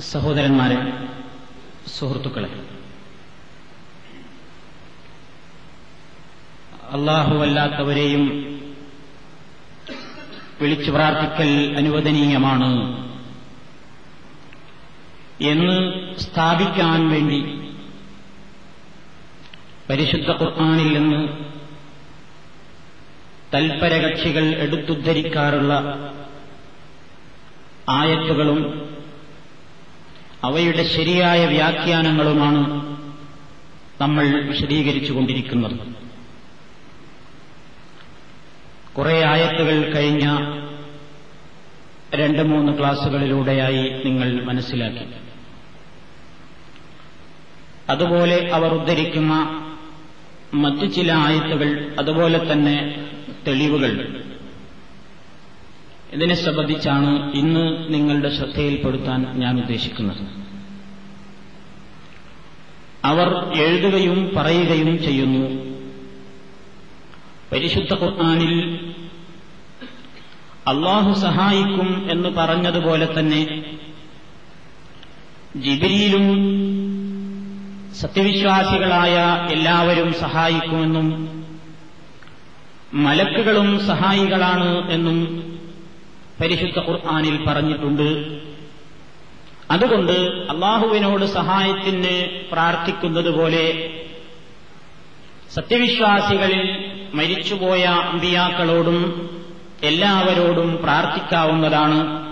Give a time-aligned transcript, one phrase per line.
[0.00, 0.76] സഹോദരന്മാരെ
[1.88, 2.48] സുഹൃത്തുക്കളെ.
[6.92, 8.26] അള്ളാഹുവല്ലാത്തവരെയും
[10.60, 12.70] വിളിച്ചു പ്രാർത്ഥിക്കൽ അനുവദനീയമാണ്
[15.40, 17.70] എന്ന് സ്ഥാപിക്കാൻ വേണ്ടി
[19.90, 21.28] പരിശുദ്ധ ഖുർആാനിൽ നിന്ന്
[23.54, 25.74] തൽപരകക്ഷികൾ എടുത്തുദ്ധരിക്കാറുള്ള
[27.88, 28.83] ആയത്തുകളും
[30.44, 32.94] അവയുടെ ശരിയായ വ്യാഖ്യാനങ്ങളുമാണ്
[34.00, 35.94] നമ്മൾ വിശദീകരിച്ചുകൊണ്ടിരിക്കുന്നത്.
[38.96, 40.26] കുറെ ആയത്തുകൾ കഴിഞ്ഞ
[42.14, 45.04] രണ്ട് മൂന്ന് ക്ലാസുകളിലൂടെയായി നിങ്ങൾ മനസ്സിലാക്കി.
[47.88, 49.60] അതുപോലെ അവർ ഉദ്ധരിക്കുന്ന
[50.54, 53.06] മറ്റു ചില ആയത്തുകൾ അതുപോലെ തന്നെ
[53.46, 54.23] തെളിവുകൾ.
[56.14, 60.44] ഇതിനെ സംബന്ധിച്ചാണ് ഇന്ന് നിങ്ങളുടെ ശ്രദ്ധയിൽപ്പെടുത്താൻ ഞാൻ ഉദ്ദേശിക്കുന്നത്.
[63.04, 65.74] അവർ എഴുതുകയും പറയുകയും ചെയ്യുന്നു.
[67.52, 68.76] പരിശുദ്ധ ഖുർആാനിൽ
[70.66, 73.62] അള്ളാഹു സഹായിക്കും എന്ന് പറഞ്ഞതുപോലെ തന്നെ
[75.56, 76.26] ജിബിരിയിലും
[77.94, 81.08] സത്യവിശ്വാസികളായ എല്ലാവരും സഹായിക്കുമെന്നും
[82.94, 85.53] മലക്കുകളും സഹായികളാണ് എന്നും
[86.40, 88.38] പരിശുദ്ധ ഖുർആാനിൽ പറഞ്ഞിട്ടുണ്ട്.
[89.70, 90.12] അതുകൊണ്ട്
[90.50, 93.90] അള്ളാഹുവിനോട് സഹായത്തിന് പ്രാർത്ഥിക്കുന്നത് പോലെ
[95.54, 99.30] സത്യവിശ്വാസികളിൽ മരിച്ചുപോയ അമ്പിയാക്കളോടും
[99.82, 102.24] എല്ലാവരോടും പ്രാർത്ഥിക്കാവുന്നതാണ്.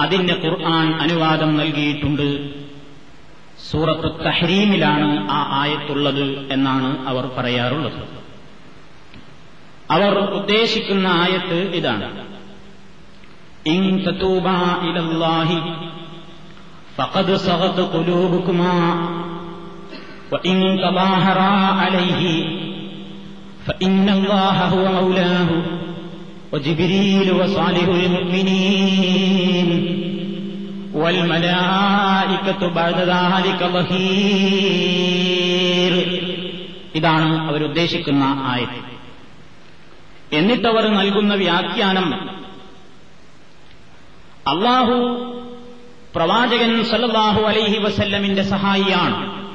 [0.00, 2.54] അതിന്റെ ഖുർആൻ അനുവാദം നൽകിയിട്ടുണ്ട്.
[3.70, 8.08] സൂറത്ത് തഹ്രീമിലാണ് ആ ആയത്തുള്ളത് എന്നാണ് അവർ പറയാറുള്ളത്.
[9.90, 12.35] അവർ ഉദ്ദേശിക്കുന്ന ആയത്ത് ഇതാണ്.
[13.73, 14.55] ഇൻ തതൂബാ
[14.87, 15.57] ഇലല്ലാഹി
[16.97, 18.75] ഫഖദ് സഗത് ഖുലൂബുകുമാ
[20.31, 22.23] وإن تظاهرا عليه
[23.67, 25.49] فإن الله هو مولاه
[26.53, 29.69] وجبريل وصالح المؤمنين
[30.93, 35.13] والملائكة بعد ذلك ظهير
[36.97, 38.79] ഇതാണ് അവരുദ്ദേശിക്കുന്ന ആയത്
[40.31, 42.07] എന്നിട്ടവർ നൽകുന്ന വ്യാഖ്യാനം
[44.46, 44.94] അള്ളാഹു
[46.14, 49.46] പ്രവാചകൻ സല്ലാഹു അലൈഹി വസല്ലമിന്റെ സഹായിയാണ്.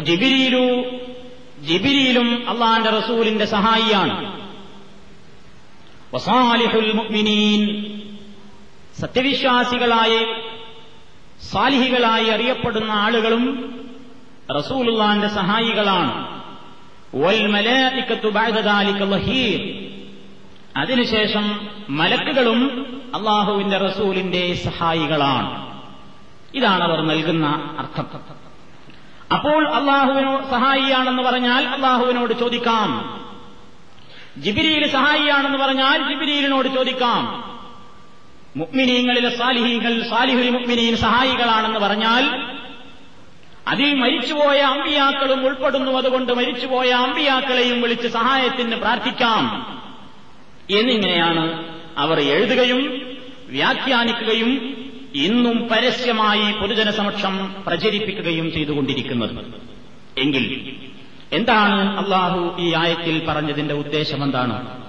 [0.00, 0.84] ജിബിരിയിലു
[1.60, 4.42] ജിബിരിയിലും അള്ളാന്റെ റസൂലിന്റെ സഹായിയാണ്.
[6.14, 7.62] വസാലിഹുൽ മുഅ്മിനീൻ
[9.00, 10.26] സത്യവിശ്വാസികളായി
[11.52, 13.74] സാലിഹികളായി അറിയപ്പെടുന്ന ആളുകളും
[14.58, 16.38] റസൂലുള്ളാന്റെ സഹായികളാണ്.
[20.76, 22.60] അതിനുശേഷം മലക്കുകളും
[23.14, 25.82] അള്ളാഹുവിന്റെ റസൂലിന്റെ സഹായികളാണ്.
[26.54, 28.06] ഇതാണ് അവർ നൽകുന്ന അർത്ഥം.
[29.34, 33.20] അപ്പോൾ അള്ളാഹുവിനോ സഹായിയാണെന്ന് പറഞ്ഞാൽ അള്ളാഹുവിനോട് ചോദിക്കാം.
[34.38, 37.44] ജിബിരിയിൽ സഹായിയാണെന്ന് പറഞ്ഞാൽ ജിബിരിയിലിനോട് ചോദിക്കാം.
[38.56, 42.52] മുക്മിനീങ്ങളിലെ സാലിഹീങ്ങൾ സാലിഹുൽ മുക്മിനീൻ സഹായികളാണെന്ന് പറഞ്ഞാൽ
[43.68, 49.66] അതിൽ മരിച്ചുപോയ അമ്പിയാക്കളും ഉൾപ്പെടുന്നു അതുകൊണ്ട് മരിച്ചുപോയ അമ്പിയാക്കളെയും വിളിച്ച് സഹായത്തിന് പ്രാർത്ഥിക്കാം.
[50.70, 52.80] എന്നിങ്ങനെയാണ് അവർ എഴുതുകയും
[53.48, 54.50] വ്യാഖ്യാനിക്കുകയും
[55.14, 59.44] ഇന്നും പരസ്യമായി പൊതുജനസമക്ഷം പ്രചരിപ്പിക്കുകയും ചെയ്തുകൊണ്ടിരിക്കുന്നത്.
[60.18, 60.76] എങ്കിൽ
[61.32, 64.82] എന്താണ് അള്ളാഹു ഈ ആയത്തിൽ പറഞ്ഞതിന്റെ ഉദ്ദേശം എന്താണ്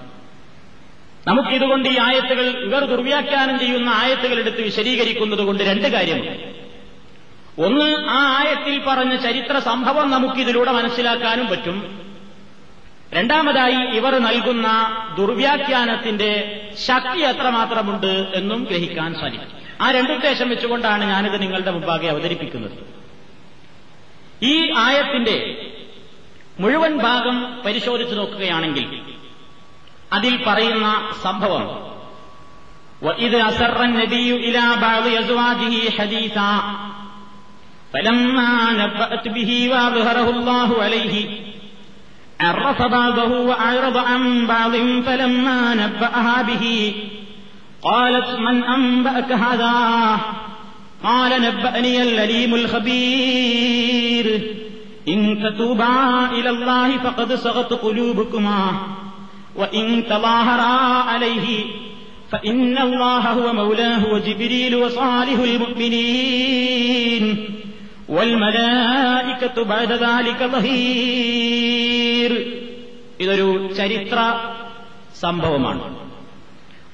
[1.26, 6.54] നമുക്കിതുകൊണ്ട് ഈ ആയത്തുകൾ ഇവർ ദുർവ്യാഖ്യാനം ചെയ്യുന്ന ആയത്തുകൾ എടുത്ത് വിശദീകരിക്കുന്നത് കൊണ്ട് രണ്ട് കാര്യമുണ്ട്
[7.58, 12.09] ഒന്ന് ആ ആയത്തിൽ പറഞ്ഞ ചരിത്ര സംഭവം നമുക്കിതിലൂടെ മനസ്സിലാക്കാനും പറ്റും.
[13.11, 14.67] രണ്ടാമതായി ഇവർ നൽകുന്ന
[15.17, 16.31] ദുർവ്യാഖ്യാനത്തിന്റെ
[16.87, 22.77] ശക്തി എത്രമാത്രമുണ്ട് എന്നും ഗ്രഹിക്കാൻ സാധിക്കും ആ രണ്ടുദ്ദേശം വെച്ചുകൊണ്ടാണ് ഞാനിത് നിങ്ങളുടെ മുമ്പാകെ അവതരിപ്പിക്കുന്നത്
[24.45, 25.37] ഈ ആയത്തിന്റെ
[26.59, 28.87] മുഴുവൻ ഭാഗം പരിശോധിച്ചു നോക്കുകയാണെങ്കിൽ
[30.11, 30.87] അതിൽ പറയുന്ന
[31.25, 31.65] സംഭവം
[33.01, 36.51] وإذ أسر النبي إلى بعض أزواجه حديثا
[37.93, 41.15] فلما نبأت به وأظهره الله عليه
[42.40, 44.72] عرف بعضه وأعرض عن بعض
[45.06, 46.94] فلما نبأها به
[47.82, 50.18] قالت من أنبأك هذا؟
[51.04, 54.40] قال نبأني الأليم الخبير.
[55.08, 58.72] إن تتوبا إلى الله فقد صغت قلوبكما.
[59.56, 61.64] وإن تظاهرا عليه
[62.32, 67.36] فإن الله هو مولاه وجبريل وصالح المؤمنين.
[73.20, 74.16] ഇതൊരു ചരിത്ര
[75.20, 76.10] സംഭവമാണ്.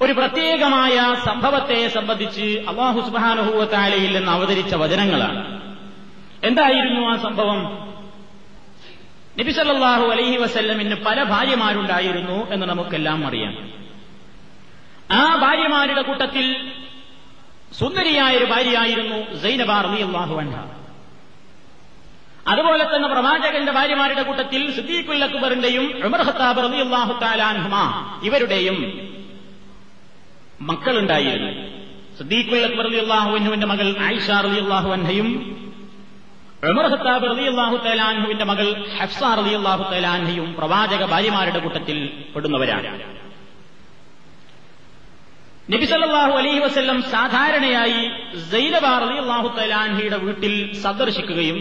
[0.01, 5.61] ഒരു പ്രത്യേകമായ സംഭവത്തെ സംബന്ധിച്ച് അള്ളാഹു സുബാനുഭൂവത്താലയിൽ നിന്ന് അവതരിച്ച വചനങ്ങളാണ്.
[6.43, 7.63] എന്തായിരുന്നു ആ സംഭവം?
[9.39, 13.71] നബിസല്ലാഹു അലൈഹി വസല്ലമിന് പല ഭാര്യമാരുണ്ടായിരുന്നു എന്ന് നമുക്കെല്ലാം അറിയാം.
[15.11, 16.71] ആ ഭാര്യമാരുടെ കൂട്ടത്തിൽ
[17.79, 20.76] സുന്ദരിയായ ഒരു ഭാര്യയായിരുന്നു സൈനബാർ അള്ളാഹു അൻഹ.
[22.51, 27.75] അതുപോലെ തന്നെ പ്രവാചകന്റെ ഭാര്യമാരുടെ കൂട്ടത്തിൽ സിദ്ദീഖുൽ അക്ബറിന്റെയും ഉമർ ഖത്താബ് റളിയല്ലാഹു താലാൻഹുമ
[28.23, 28.77] ഇവരുടെയും
[30.61, 31.51] മക്കളുണ്ടായിരുന്നു.
[32.19, 35.29] സിദ്ദീഖുൽ അക്ബർ റളിയല്ലാഹു അള്ളാഹുവിന്റെ മകൾ ആയിഷ അള്ളാഹു അൻഹയും
[36.69, 38.67] ഉമർ ഖത്താബ് റലി അള്ളാഹു തലാൻഹുവിന്റെ മകൾ
[38.99, 41.97] ഹഫ്സ റലി അള്ളാഹു തലാൻഹയും പ്രവാചക ഭാര്യമാരുടെ കൂട്ടത്തിൽ
[42.35, 42.89] പെടുന്നവരാണ്.
[45.71, 48.01] നബിസല്ലാഹു അലൈഹി വസ്ല്ലം സാധാരണയായി
[48.51, 50.53] സൈനബാർ അലി അള്ളാഹു തലാൻഹയുടെ വീട്ടിൽ
[50.83, 51.59] സന്ദർശിക്കുകയും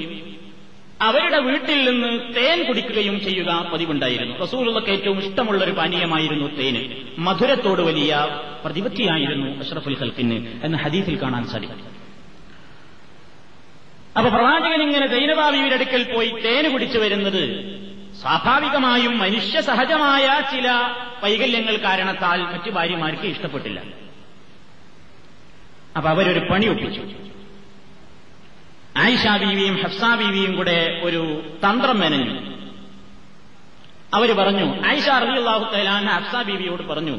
[1.03, 4.39] അവരുടെ വീട്ടിൽ നിന്ന് തേൻ കുടിക്കുകയും ചെയ്യുക പതിവുണ്ടായിരുന്നു.
[4.39, 6.95] റസൂലുള്ളക്ക് ഏറ്റവും ഇഷ്ടമുള്ള ഒരു പാനീയമായിരുന്നു തേന്.
[7.19, 11.97] മധുരത്തോട് വലിയ പ്രതിപത്തിയായിരുന്നു അഷ്റഫുൽ ഖൽക്കിന് എന്ന ഹദീഫിൽ കാണാൻ സാധിക്കും.
[14.17, 17.43] അപ്പൊ പ്രവാചകൻ ഇങ്ങനെ ദൈനബാബിയുടെ അടുക്കൽ പോയി തേന് കുടിച്ചു വരുന്നത്
[18.21, 20.73] സ്വാഭാവികമായും മനുഷ്യ സഹജമായ ചില
[21.25, 23.83] വൈകല്യങ്ങൾ കാരണത്താൽ മറ്റു ഭാര്യമാർക്ക് ഇഷ്ടപ്പെട്ടില്ല.
[25.97, 27.01] അപ്പൊ അവരൊരു പണി ഒപ്പിച്ചു.
[28.97, 32.57] ആയിഷ ബീവിയും ഹഫ്സ ബീവിയും കൂടെ ഒരു തന്ത്രം മെനഞ്ഞു.
[34.15, 37.17] അവർ പറഞ്ഞു ആയിഷ അറിയാഹു തൈലാൻ ഹഫ്സ ബീവിയോട് പറഞ്ഞു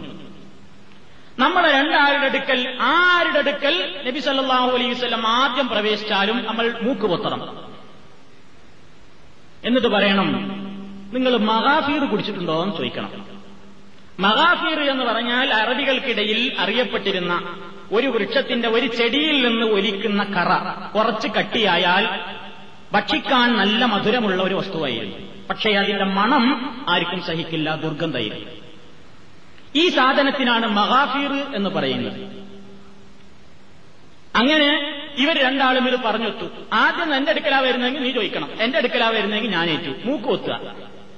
[1.39, 7.41] നമ്മളെ രണ്ടാളുടെ അടുക്കൽ ആരുടെ അടുക്കൽ നബി സല്ലാഹു അലൈഹി വസ്ലം ആദ്യം പ്രവേശിച്ചാലും നമ്മൾ മൂക്ക് പൊത്തണം
[9.63, 10.29] എന്നിട്ട് പറയണം
[11.13, 13.25] നിങ്ങൾ മഹാഫീർ കുടിച്ചിട്ടുണ്ടോ എന്ന് ചോദിക്കണം.
[14.19, 17.33] മഹാഫീർ എന്ന് പറഞ്ഞാൽ അറബികൾക്കിടയിൽ അറിയപ്പെട്ടിരുന്ന
[17.91, 20.51] ഒരു വൃക്ഷത്തിന്റെ ഒരു ചെടിയിൽ നിന്ന് ഒലിക്കുന്ന കറ
[20.95, 22.19] കുറച്ച് കട്ടിയായാൽ
[22.93, 25.17] ഭക്ഷിക്കാൻ നല്ല മധുരമുള്ള ഒരു വസ്തുവായിരുന്നു.
[25.49, 28.51] പക്ഷേ അതിന്റെ മണം ആർക്കും സഹിക്കില്ല ദുർഗന്ധയിരുന്നു
[29.75, 32.37] ഈ സാധനത്തിനാണ് മഹാഫീർ എന്ന് പറയുന്നത്.
[34.35, 36.45] അങ്ങനെ ഇവർ രണ്ടാളും ഇത് പറഞ്ഞൊത്തു.
[36.73, 38.49] ആദ്യം എന്റെ അടുക്കലാ വരുന്നെങ്കിൽ നീ ചോദിക്കണം.
[38.61, 40.07] എന്റെ അടുക്കലാ വരുന്നെങ്കിൽ ഞാൻ ഏറ്റു.
[40.07, 40.75] മൂക്ക് ഒത്തുക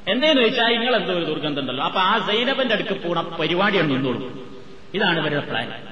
[0.07, 4.47] എന്തേന്ന് ചോദിച്ചാൽ നിങ്ങൾ എന്തോ ഒരു ദുർഗന്ധം ഉണ്ടല്ലോ അപ്പൊ ആ സൈനബന്റെ അടുക്ക് പോണ പരിപാടിയാണ് നിന്നോളൂ.
[4.93, 5.88] ഇതാണ് ഇവരുടെ പ്ലാൻ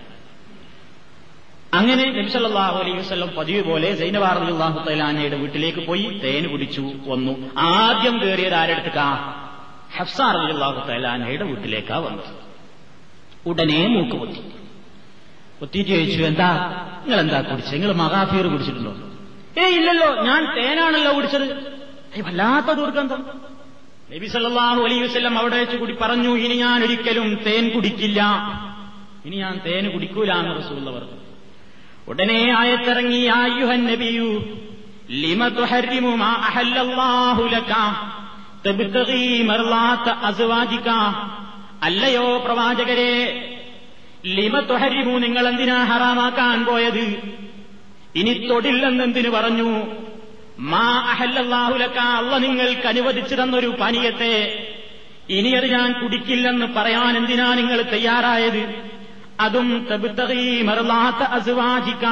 [1.73, 4.37] അങ്ങനെ നബിസല്ലാഹു അലൈഹി വസ്ലം പതിവ് പോലെ സൈനബാർ
[4.87, 7.51] തൈലാനയുടെ വീട്ടിലേക്ക് പോയി തേന് കുടിച്ചു വന്നു.
[7.57, 9.33] ആദ്യം കയറിയത് ആരെടുത്തുക്കാ?
[9.97, 12.47] ഹഫ്സാർ അള്ളാഹു തൈലാനയുടെ വീട്ടിലേക്കാ വന്നത്.
[13.49, 14.39] ഉടനെ മൂക്ക് പൊത്തി.
[15.59, 16.49] പൊത്തിയിട്ട് ചോദിച്ചു എന്താ?
[17.05, 18.93] നിങ്ങൾ എന്താ കുടിച്ചത് നിങ്ങൾ മഹാഫീർ കുടിച്ചിട്ടുണ്ടോ?
[19.61, 20.23] ഏ ഇല്ലല്ലോ.
[20.23, 21.77] ഞാൻ തേനാണല്ലോ കുടിച്ചത്.
[22.21, 23.41] വല്ലാത്ത ദുർഗന്ധം.
[24.15, 28.23] നബി സല്ലാഹു അലൈഹി വസ്ലം അവിടെ വെച്ച് കൂടി പറഞ്ഞു ഇനി ഞാൻ ഒരിക്കലും തേൻ കുടിക്കില്ല.
[29.25, 31.26] ഇനി ഞാൻ തേന് കുടിക്കൂല എന്ന് പറഞ്ഞു.
[32.07, 34.59] ഉടനെ ആയത്തിറങ്ങി ആയുഹൻ നബിയു
[35.11, 35.47] ലിമ
[41.83, 43.13] അല്ലയോ പ്രവാചകരെ
[44.25, 47.21] ലിമ തുഹരിമു നിങ്ങൾ എന്തിനാ ഹറാമാക്കാൻ പോയത്?
[48.15, 49.85] ഇനി തൊടില്ലെന്നെന്തിനു പറഞ്ഞു?
[50.59, 54.65] മാ അഹല്ലാഹുലക്ക അല്ല നിങ്ങൾക്ക് അനുവദിച്ചു തന്നൊരു പാനീയത്തെ.
[55.29, 58.96] ഇനി അത് ഞാൻ കുടിക്കില്ലെന്ന് പറയാൻ എന്തിനാ നിങ്ങൾ തയ്യാറായത്?
[59.39, 59.87] അതും
[60.65, 62.05] മറലാത്ത അസുവാചിക്ക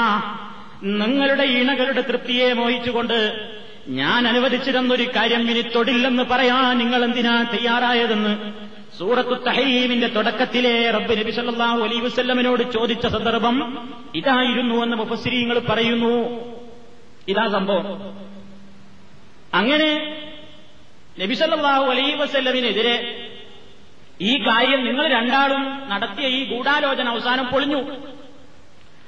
[0.84, 3.50] നിങ്ങളുടെ ഇണകളുടെ തൃപ്തിയെ മോഹിച്ചുകൊണ്ട്
[3.88, 8.54] ഞാൻ അനുവദിച്ചിരുന്നൊരു കാര്യം ഇനി തൊടില്ലെന്ന് പറയാൻ നിങ്ങൾ എന്തിനാ തയ്യാറായതെന്ന്
[8.98, 16.30] സൂറത്തു തഹീമിന്റെ തുടക്കത്തിലെ റബ്ബ് നബി സല്ലാഹു അലൈ വസ്ല്ലമിനോട് ചോദിച്ച സന്ദർഭം ഇതായിരുന്നു എന്ന് മുഫസ്രീങ്ങൾ പറയുന്നു.
[17.28, 17.86] ഇതാ സംഭവം.
[19.54, 20.18] അങ്ങനെ
[21.20, 22.96] നബി സല്ലല്ലാഹു അലൈഹി വസല്ലമിനെതിരെ
[24.22, 27.84] ഈ കാര്യം നിങ്ങൾ രണ്ടാളും നടത്തിയ ഈ ഗൂഢാലോചന അവസാനം പൊളിഞ്ഞു.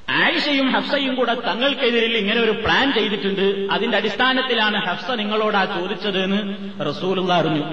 [0.10, 3.68] ആയിഷയും ഹഫ്സയും കൂടെ തങ്ങൾക്കെതിരിൽ ഇങ്ങനെ ഒരു പ്ലാൻ ചെയ്തിട്ടുണ്ട്.
[3.72, 7.64] അതിന്റെ അടിസ്ഥാനത്തിലാണ് ഹഫ്സ നിങ്ങളോടാ ചോദിച്ചത് എന്ന് റസൂലുള്ള അറിഞ്ഞു.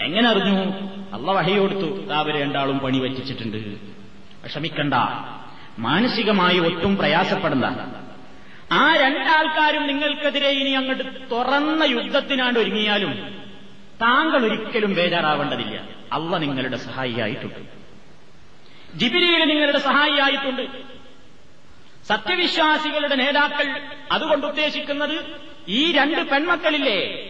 [0.00, 0.64] എങ്ങനെ അറിഞ്ഞു?
[1.12, 3.56] അള്ള വഹയോടുത്തു അവർ രണ്ടാളും പണി വച്ചിട്ടുണ്ട്.
[4.44, 4.94] വിഷമിക്കണ്ട
[5.78, 7.64] മാനസികമായി ഒട്ടും പ്രയാസപ്പെടണ്ട.
[8.72, 13.12] ആ രണ്ടാൾക്കാരും നിങ്ങൾക്കെതിരെ ഇനി അങ്ങോട്ട് തുറന്ന യുദ്ധത്തിനാണ്ട് ഒരുങ്ങിയാലും
[14.02, 15.91] താങ്കൾ ഒരിക്കലും ബേജാറാവേണ്ടതില്ല.
[16.12, 17.82] അള്ള നിങ്ങളുടെ സഹായിയായിട്ടുണ്ട്.
[18.98, 20.82] ജിബിരിയിൽ നിങ്ങളുടെ സഹായിയായിട്ടുണ്ട്.
[22.06, 23.80] സത്യവിശ്വാസികളുടെ നേതാക്കൾ
[24.12, 27.28] അതുകൊണ്ട് ഉദ്ദേശിക്കുന്നത് ഈ രണ്ട് പെൺമക്കളില്ലേ?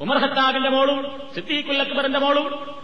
[0.00, 2.76] ഉമർ ഹത്താബിന്റെ മോളും സിദ്ദീഖുൽ അക്ബറിന്റെ മോളും.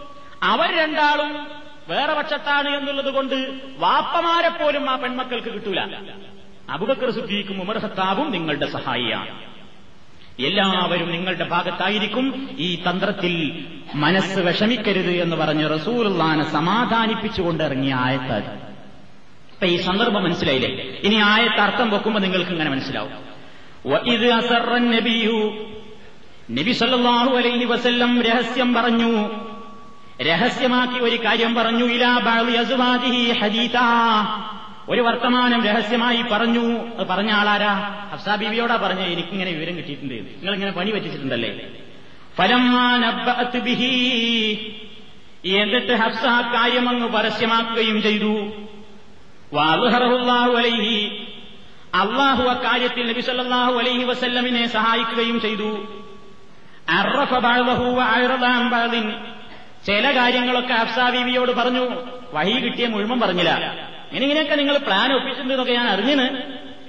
[0.43, 1.47] അവർ രണ്ടാളും
[1.87, 3.35] വേറെ പക്ഷത്താണ് എന്നുള്ളത് കൊണ്ട്
[3.77, 5.79] വാപ്പമാരെ പോലും ആ പെൺമക്കൾക്ക് കിട്ടൂല.
[6.69, 9.54] അബുബക്കർ സിദ്ദീഖും ഉമർ ഹത്താബും നിങ്ങളുടെ സഹായിയാണ്.
[10.39, 12.55] എല്ലാവരും നിങ്ങളുടെ ഭാഗത്തായിരിക്കും.
[12.59, 13.65] ഈ തന്ത്രത്തിൽ
[13.95, 18.43] മനസ്സ് വിഷമിക്കരുത് എന്ന് പറഞ്ഞ് റസൂലുള്ളാനെ സമാധാനിപ്പിച്ചുകൊണ്ട് ഇറങ്ങിയ ആയത്താൽ
[19.53, 20.71] അപ്പൊ ഈ സന്ദർഭം മനസ്സിലായില്ലേ?
[21.03, 23.25] ഇനി ആയത്ത് അർത്ഥം വെക്കുമ്പോൾ നിങ്ങൾക്ക് ഇങ്ങനെ മനസ്സിലാവും.
[26.49, 29.29] നബി സല്ലല്ലാഹു അലൈഹി വസല്ലം രഹസ്യം പറഞ്ഞു.
[30.21, 31.85] രഹസ്യമാക്കി ഒരു കാര്യം പറഞ്ഞു.
[31.85, 32.19] ഇലാ
[33.41, 33.87] ഹദീതാ
[34.89, 36.87] ഒരു വർത്തമാനം രഹസ്യമായി പറഞ്ഞു.
[37.03, 37.73] പറഞ്ഞ ആളാരാ?
[38.13, 38.99] ഹഫ്സാ ബീവിയോടാ പറഞ്ഞ.
[38.99, 40.13] എനിക്കിങ്ങനെ വിവരം കിട്ടിയിട്ടുണ്ട്.
[40.13, 41.59] നിങ്ങൾ ഇങ്ങനെ പണി പറ്റിച്ചിട്ടുണ്ടല്ലേ?
[42.37, 42.75] ഫലം
[43.63, 44.81] ബിഹി.
[45.45, 48.53] എന്നിട്ട് ഹഫ്സ കാര്യം അങ്ങ് പരസ്യമാക്കുകയും ചെയ്തു.
[50.57, 51.27] അലൈഹി.
[51.93, 55.85] അള്ളാഹു അക്കാര്യത്തിൽ നബി സല്ലല്ലാഹു അലൈഹി വസല്ലമിനെ സഹായിക്കുകയും ചെയ്തു.
[59.85, 61.89] ചില കാര്യങ്ങളൊക്കെ ഹഫ്സ ബീവിയോട് പറഞ്ഞു.
[62.33, 63.94] വഹി കിട്ടിയ മുഴുവൻ പറഞ്ഞില്ല.
[64.07, 66.27] ഇങ്ങനെ ഇങ്ങനെയൊക്കെ നിങ്ങൾ പ്ലാൻ ഒപ്പിച്ചിട്ടുണ്ട് എന്നൊക്കെ ഞാൻ അറിഞ്ഞിന്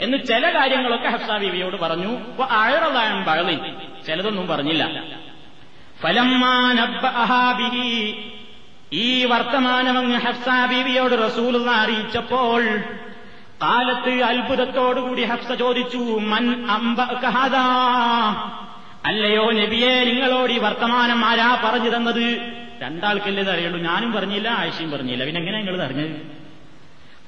[0.00, 2.42] എന്ന് ചില കാര്യങ്ങളൊക്കെ ഹഫ്സ ബീവിയോട് പറഞ്ഞു.
[2.42, 3.60] അൻ ബഅദിൻ
[4.06, 4.84] ചിലതൊന്നും പറഞ്ഞില്ല.
[8.92, 12.62] ഈ വർത്തമാനമങ്ങ് ഹഫ്സ ബീവിയോട് റസൂൽ അറിയിച്ചപ്പോൾ
[13.62, 15.98] കാലത്ത് അത്ഭുതത്തോടുകൂടി ഹഫ്സ ചോദിച്ചു
[16.32, 17.66] മൻ അമ്പ കഹദാ
[19.04, 22.26] അല്ലയോ നബിയെ നിങ്ങളോട് ഈ വർത്തമാനം ആരാ പറഞ്ഞു തന്നത്?
[22.82, 23.80] രണ്ടാൾക്കല്ലേ അറിയുള്ളൂ.
[23.80, 25.24] ഞാനും പറഞ്ഞില്ല ആയിഷയും പറഞ്ഞില്ല.
[25.24, 26.45] പിന്നെ എങ്ങനെ നിങ്ങൾ അറിഞ്ഞത്?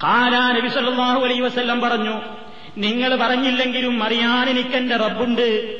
[0.02, 2.20] കാലാ നബി സല്ലാഹു അലൈ വസ്ല്ലം പറഞ്ഞു
[2.78, 5.78] നിങ്ങൾ പറഞ്ഞില്ലെങ്കിലും അറിയാൻ എനിക്കെന്റെ റബ്ബുണ്ട്.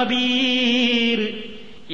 [0.00, 1.42] ഖബീർ.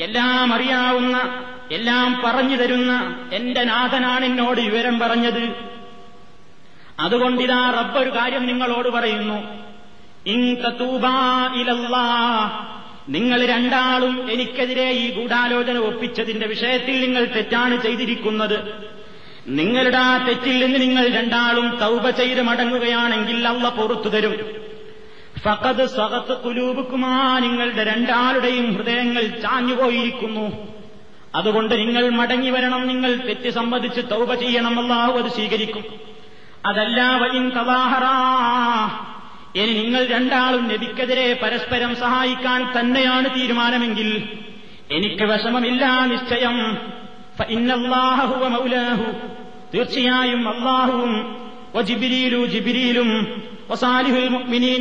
[0.03, 5.53] എല്ലാം അറിയാവുന്ന എല്ലാം പറഞ്ഞു തരുന്ന എന്റെ നാഥനാണ് എന്നോട് വിവരം പറഞ്ഞത്.
[7.01, 9.65] അതുകൊണ്ടിതാ റബ്ബൊരു കാര്യം നിങ്ങളോട് പറയുന്നു.
[13.09, 18.85] നിങ്ങൾ രണ്ടാളും എനിക്കെതിരെ ഈ ഗൂഢാലോചന ഒപ്പിച്ചതിന്റെ വിഷയത്തിൽ നിങ്ങൾ തെറ്റാണ് ചെയ്തിരിക്കുന്നത്.
[19.47, 24.65] നിങ്ങളുടെ ആ തെറ്റിൽ നിന്ന് നിങ്ങൾ രണ്ടാളും തൗബ ചെയ്ത് മടങ്ങുകയാണെങ്കിൽ അള്ള പൊറത്തു തരും.
[25.45, 30.75] ഫഖദ് സ്വകത്ത് കുലൂബുക്കുമാ നിങ്ങളുടെ രണ്ടാളുടെയും ഹൃദയങ്ങൾ ചാഞ്ഞുപോയിരിക്കുന്നു.
[31.35, 35.85] അതുകൊണ്ട് നിങ്ങൾ മടങ്ങി വരണം നിങ്ങൾ തെറ്റ് സംബന്ധിച്ച് തൗബ ചെയ്യണം അള്ളാഹു അത് സ്വീകരിക്കും.
[36.67, 38.15] അതല്ല വൈൻ കവാഹറാ
[39.57, 44.29] ഇനി നിങ്ങൾ രണ്ടാളും നബിക്കെതിരെ പരസ്പരം സഹായിക്കാൻ തന്നെയാണ് തീരുമാനമെങ്കിൽ
[44.91, 46.77] എനിക്ക് വിഷമമില്ല നിശ്ചയം.
[48.49, 49.13] മൗലാഹു
[49.75, 51.37] തീർച്ചയായും അള്ളാഹുവും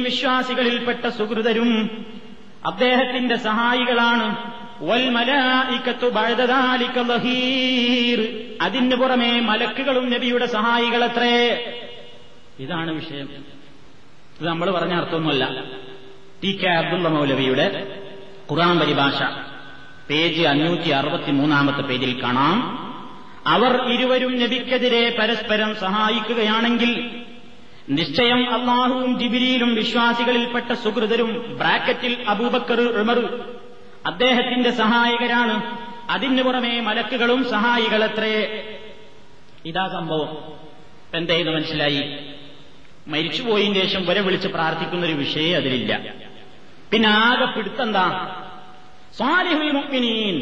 [0.03, 2.05] വിശ്വാസികളിൽപ്പെട്ട സുഹൃതരും
[2.65, 4.53] അദ്ദേഹത്തിന്റെ സഹായികളാണ്.
[8.61, 11.65] അതിന് പുറമെ മലക്കുകളും നബിയുടെ സഹായികളത്രേ.
[12.59, 13.29] ഇതാണ് വിഷയം.
[14.39, 15.63] ഇത് നമ്മൾ പറഞ്ഞ അർത്ഥമൊന്നുമല്ല.
[16.43, 17.97] ടി കെ അബ്ദുള്ള മൗലവിയുടെ
[18.51, 19.52] ഖുറാൻ പരിഭാഷ.
[20.09, 22.83] പേജ് അഞ്ഞൂറ്റി അറുപത്തി മൂന്നാമത്തെ പേജിൽ കാണാം.
[23.47, 27.21] അവർ ഇരുവരും നബിക്കെതിരെ പരസ്പരം സഹായിക്കുകയാണെങ്കിൽ
[27.89, 33.39] നിശ്ചയം അള്ളാഹുവും ജിബിരിയിലും വിശ്വാസികളിൽപ്പെട്ട സുഹൃതരും ബ്രാക്കറ്റിൽ അബൂബക്കർ ഉമർ
[34.05, 35.77] അദ്ദേഹത്തിന്റെ സഹായകരാണ്.
[36.09, 38.63] അതിന് പുറമെ മലക്കുകളും സഹായികളത്രേ.
[39.65, 40.37] ഇതാ സംഭവം.
[41.15, 42.17] എന്തെയ്ത് മനസ്സിലായി?
[43.07, 46.13] മരിച്ചുപോയതിന് ശേഷം വരെ വിളിച്ച് പ്രാർത്ഥിക്കുന്നൊരു വിഷയം അതിലില്ല.
[46.91, 48.39] പിന്നെ ആകെ പിടുത്തെന്താ
[49.73, 50.37] മുഅ്മിനീൻ.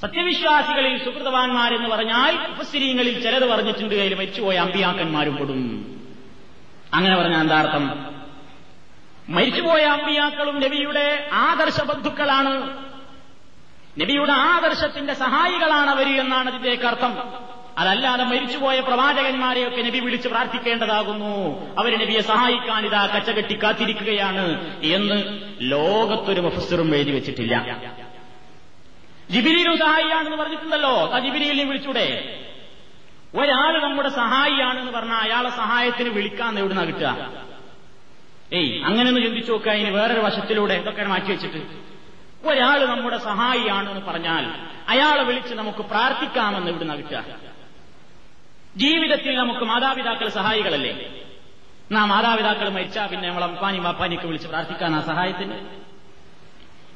[0.00, 5.60] സത്യവിശ്വാസികളിൽ സുഹൃതവാന്മാരെന്ന് പറഞ്ഞാൽ ഉപസ്ഥിരീങ്ങളിൽ ചിലത് പറഞ്ഞിട്ടുണ്ട് കയ്യിൽ മരിച്ചുപോയ അമ്പിയാക്കന്മാരും പെടും
[6.92, 7.84] അങ്ങനെ പറഞ്ഞ എന്താർത്ഥം
[9.28, 12.52] മരിച്ചുപോയ അമ്പിയാക്കളും നബിയുടെ ആദർശ ബന്ധുക്കളാണ്.
[14.02, 17.12] നബിയുടെ ആദർശത്തിന്റെ സഹായികളാണ് അവർ എന്നാണ് ഇതിലേക്ക് അർത്ഥം.
[17.78, 21.60] അതല്ലാതെ മരിച്ചുപോയ പ്രവാചകന്മാരെയൊക്കെ നബി വിളിച്ച് പ്രാർത്ഥിക്കേണ്ടതാകുന്നു.
[21.78, 27.76] അവർ നബിയെ സഹായിക്കാൻ ഇതാ കച്ചകെട്ടി കാത്തിരിക്കുകയാണ് എന്ന് ലോകത്തൊരു മഫസറും എഴുതി വെച്ചിട്ടില്ല.
[29.30, 31.12] ജിബിലിയിലും സഹായിയാണെന്ന് പറഞ്ഞിട്ടുണ്ടല്ലോ.
[31.14, 32.38] ആ ജിബിലിയിലും വിളിച്ചൂടെ.
[33.34, 37.30] ഒരാൾ നമ്മുടെ സഹായിയാണെന്ന് പറഞ്ഞാൽ അയാളെ സഹായത്തിന് വിളിക്കാന്ന് എവിടുന്ന കിട്ടുക?
[38.52, 41.62] ഏയ് അങ്ങനെയൊന്ന് ചിന്തിച്ചു നോക്കുക ഇനി വേറൊരു വശത്തിലൂടെ ഇതൊക്കെ മാറ്റി വെച്ചിട്ട്.
[42.48, 44.50] ഒരാൾ നമ്മുടെ സഹായിയാണെന്ന് പറഞ്ഞാൽ
[44.88, 47.24] അയാളെ വിളിച്ച് നമുക്ക് പ്രാർത്ഥിക്കാമെന്ന് ഇവിടുന്ന് കിട്ടുക?
[48.76, 51.22] ജീവിതത്തിൽ നമുക്ക് മാതാപിതാക്കൾ സഹായികളല്ലേ?
[51.92, 55.80] നാം മാതാപിതാക്കൾ മരിച്ചാ പിന്നെ നമ്മളെ അമ്പാനി വാപ്പാനിയൊക്കെ വിളിച്ച് പ്രാർത്ഥിക്കാൻ ആ സഹായത്തിന്.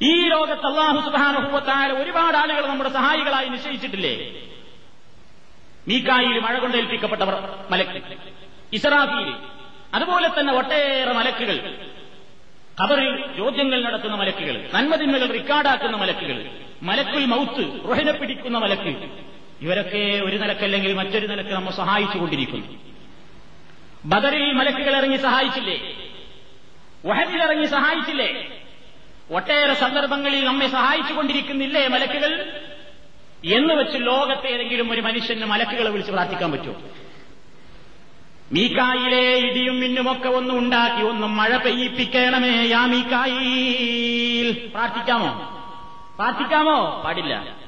[0.03, 4.43] ഈ ലോകത്ത് അള്ളാഹു സുബാനുഭവത്തായ ഒരുപാട് ആളുകൾ നമ്മുടെ സഹായികളായി നിശ്ചയിച്ചിട്ടില്ലേ?
[5.89, 8.03] മീക്കായിൽ മഴ കൊണ്ടേൽപ്പിക്കപ്പെട്ടവർ മലക്ക്.
[8.73, 9.35] ഇസറാഫിയിൽ
[9.95, 11.77] അതുപോലെ തന്നെ ഒട്ടേറെ മലക്കുകൾ.
[12.83, 14.71] ഖബറിൽ ചോദ്യങ്ങൾ നടത്തുന്ന മലക്കുകൾ.
[14.75, 16.51] നന്മതിന്മകൾ റിക്കാർഡാക്കുന്ന മലക്കുകൾ.
[16.83, 19.30] മലക്കുൽ മൗത്ത് റുഹനെ പിടിക്കുന്ന മലക്ക്.
[19.61, 22.79] ഇവരൊക്കെ ഒരു നിലക്കല്ലെങ്കിൽ മറ്റൊരു നിലയ്ക്ക് നമ്മെ സഹായിച്ചുകൊണ്ടിരിക്കുന്നു.
[24.05, 25.95] ബദറിൽ മലക്കുകൾ ഇറങ്ങി സഹായിച്ചില്ലേ?
[27.05, 28.59] വഹദിൽ ഇറങ്ങി സഹായിച്ചില്ലേ?
[29.31, 32.63] ഒട്ടേറെ സന്ദർഭങ്ങളിൽ നമ്മെ സഹായിച്ചുകൊണ്ടിരിക്കുന്നില്ലേ മലക്കുകൾ?
[33.45, 36.75] എന്ന് വെച്ച് ലോകത്തെ ഏതെങ്കിലും ഒരു മനുഷ്യന് മലക്കുകളെ വിളിച്ച് പ്രാർത്ഥിക്കാൻ പറ്റുമോ?
[38.53, 45.31] മീക്കായിലെ ഇടിയും മിന്നുമൊക്കെ ഒന്നും ഉണ്ടാക്കി ഒന്നും മഴ പെയ്യിപ്പിക്കണമേ യാ മീക്കായി പ്രാർത്ഥിക്കാമോ?
[46.15, 47.03] പ്രാർത്ഥിക്കാമോ?
[47.05, 47.60] പാടില്ല.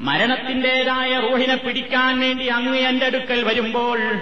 [0.00, 4.20] മരണത്തിന്റേതായ റൂഹിനെ പിടിക്കാൻ വേണ്ടി അങ്ങ് എന്റെ അടുക്കൽ വരുമ്പോൾ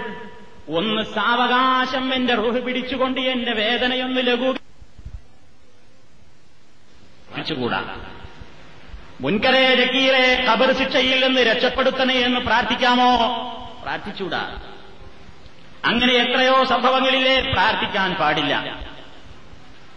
[0.69, 4.59] ഒന്ന് സാവകാശം എന്റെ റൂഹ് പിടിച്ചുകൊണ്ട് എന്റെ വേദനയൊന്ന് ലഘൂകൂടാ
[9.21, 13.37] മുൻകരേ ജക്കീറെ കബർ ശിക്ഷയിൽ നിന്ന് രക്ഷപ്പെടുത്തണേ എന്ന് പ്രാർത്ഥിക്കാമോ?
[13.83, 14.59] പ്രാർത്ഥിച്ചൂടാ
[15.85, 18.77] അങ്ങനെ എത്രയോ സംഭവങ്ങളിലെ പ്രാർത്ഥിക്കാൻ പാടില്ല.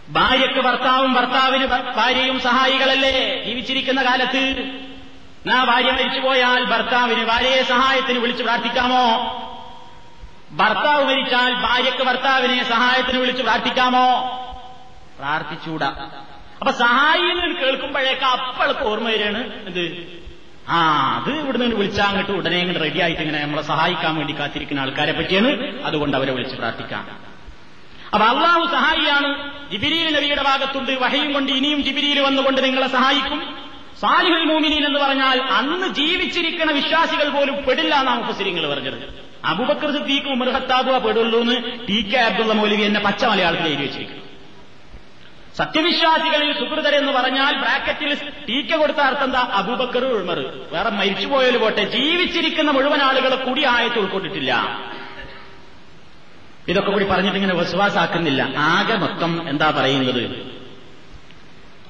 [0.09, 4.71] ഭാര്യയ്ക്ക് ഭർത്താവും ഭർത്താവിന് ഭാര്യയും സഹായികളല്ലേ ജീവിച്ചിരിക്കുന്ന കാലത്ത്?
[5.47, 9.05] നാ ഭാര്യ മരിച്ചുപോയാൽ ഭർത്താവിന് ഭാര്യയെ സഹായത്തിന് വിളിച്ചു പ്രാർത്ഥിക്കാമോ?
[10.51, 14.07] ഭർത്താവ് മരിച്ചാൽ ഭാര്യയ്ക്ക് ഭർത്താവിനെ സഹായത്തിന് വിളിച്ചു പ്രാർത്ഥിക്കാമോ?
[15.19, 15.87] പ്രാർത്ഥിച്ചൂടാ
[16.59, 20.21] അപ്പൊ സഹായി എന്ന് കേൾക്കുമ്പോഴേക്ക് അപ്പൾക്ക് ഓർമ്മ വരികയാണ് എന്ത്?
[20.69, 25.11] ആ അത് ഇവിടുന്ന് വിളിച്ചാൽ അങ്ങോട്ട് ഉടനെ ഇങ്ങനെ റെഡി ആയിട്ട് ഇങ്ങനെ നമ്മളെ സഹായിക്കാൻ വേണ്ടി കാത്തിരിക്കുന്ന ആൾക്കാരെ
[25.11, 25.81] പറ്റിയാണ്.
[25.81, 27.19] അതുകൊണ്ട് അവരെ വിളിച്ച് പ്രാർത്ഥിക്കാം.
[28.13, 29.51] അപ്പൊ അള്ളാഹു സഹായിയാണ്.
[29.71, 30.91] ജിബിരിയിൽ നബിയുടെ ഭാഗത്തുണ്ട്.
[30.91, 33.70] വഹയും കൊണ്ട് ഇനിയും ജിബിരിയിൽ വന്നുകൊണ്ട് നിങ്ങളെ സഹായിക്കും.
[34.01, 38.97] സാലിഹുൽ മോമിനിൻ എന്ന് പറഞ്ഞാൽ അന്ന് ജീവിച്ചിരിക്കുന്ന വിശ്വാസികൾ പോലും പെടില്ല എന്നാണ് മുഫസിരിങ്ങൾ പറഞ്ഞത്.
[39.51, 44.19] അബുബക്കർ സിദ്ദീഖ് ഉമർ ഹത്താബുവ പെടുള്ളൂ എന്ന് ടി കെ അബ്ദുള്ള മൗലവി എന്നെ പച്ച മലയാളത്തിൽ എഴുതി വെച്ചിരിക്കുന്നു.
[45.59, 48.11] സത്യവിശ്വാസികളിൽ സുഹൃതരെന്ന് പറഞ്ഞാൽ ബ്രാക്കറ്റിൽ
[48.47, 49.41] ടീക്ക കൊടുത്ത അർത്ഥം എന്താ?
[49.59, 50.39] അബൂബക്കർ ഉൾമർ
[50.73, 54.51] വേറെ മരിച്ചുപോയാൽ പോട്ടെ ജീവിച്ചിരിക്കുന്ന മുഴുവൻ ആളുകളെ കൂടി ആയത്ത് ഉൾക്കൊണ്ടിട്ടില്ല.
[56.71, 58.41] ഇതൊക്കെ കൂടി പറഞ്ഞിട്ട് ഇങ്ങനെ വിശ്വാസാക്കുന്നില്ല.
[58.57, 60.23] ആകെ മൊത്തം എന്താ പറയുന്നത്?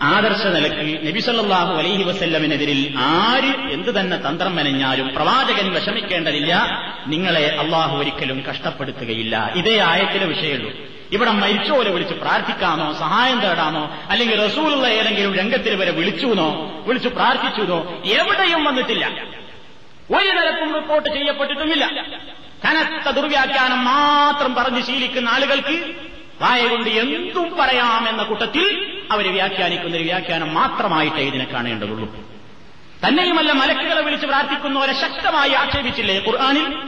[0.01, 6.67] ആദർശ നിലക്കിൽ നബിസല്ലാഹു അലൈഹി വസല്ലമിനെതിരിൽ ആര് എന്ത് തന്നെ തന്ത്രം മെനഞ്ഞാലും പ്രവാചകൻ വിഷമിക്കേണ്ടതില്ല.
[7.07, 9.51] നിങ്ങളെ അള്ളാഹു ഒരിക്കലും കഷ്ടപ്പെടുത്തുകയില്ല.
[9.55, 10.71] ഇതേ ആയത്തിലെ വിഷയമുള്ളൂ.
[11.11, 18.63] ഇവിടെ മരിച്ചോലെ വിളിച്ച് പ്രാർത്ഥിക്കാമോ സഹായം തേടാമോ അല്ലെങ്കിൽ റസൂലുള്ള ഏതെങ്കിലും രംഗത്തിൽ വരെ വിളിച്ചുവെന്നോ വിളിച്ചു പ്രാർത്ഥിച്ചുവെന്നോ എവിടെയും
[18.63, 19.07] വന്നിട്ടില്ല.
[20.15, 21.85] ഒരു നിലക്കും റിപ്പോർട്ട് ചെയ്യപ്പെട്ടിട്ടുമില്ല.
[22.65, 26.10] കനത്ത ദുർവ്യാഖ്യാനം മാത്രം പറഞ്ഞ് ശീലിക്കുന്ന ആളുകൾക്ക്
[26.41, 32.15] വായ കൊണ്ട് എന്തും പറയാമെന്ന കൂട്ടത്തിൽ അവർ വ്യാഖ്യാനിക്കുന്ന ഒരു വ്യാഖ്യാനം മാത്രമായിട്ടേ ഇതിനെ കാണേണ്ടതുള്ളൂ.
[33.07, 36.83] തന്നെയുമല്ല മലക്കുകളെ വിളിച്ച് പ്രാർത്ഥിക്കുന്നവരെ ശക്തമായി ആക്ഷേപിച്ചില്ലേ ഖുർആാനിൽ?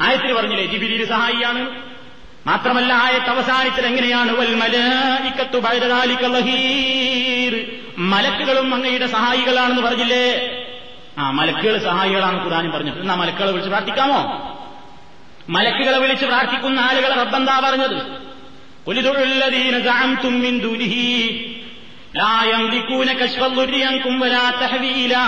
[0.00, 1.82] ആയത്തിൽ പറഞ്ഞില്ലേ ജിബിരി സഹായിയാണ്.
[2.46, 4.32] മാത്രമല്ല ആയത്ത് അവസാനിച്ചത് എങ്ങനെയാണ്?
[4.32, 4.54] വൽ
[7.98, 10.56] മലക്കുകളും അങ്ങയുടെ സഹായികളാണെന്ന് പറഞ്ഞില്ലേ?
[11.18, 13.00] ആ മലക്കുകൾ സഹായികളാണ് ഖുർആാനും പറഞ്ഞത്.
[13.00, 14.20] എന്നാ മലക്കുകളെ വിളിച്ച് പ്രാർത്ഥിക്കാമോ?
[15.48, 18.29] മലക്കുകളെ വിളിച്ച് പ്രാർത്ഥിക്കുന്ന ആളുകളെ റബ്ബന്താ പറഞ്ഞത്?
[22.15, 25.25] لا يملكون كشف الضر عنكم ولا تحويلا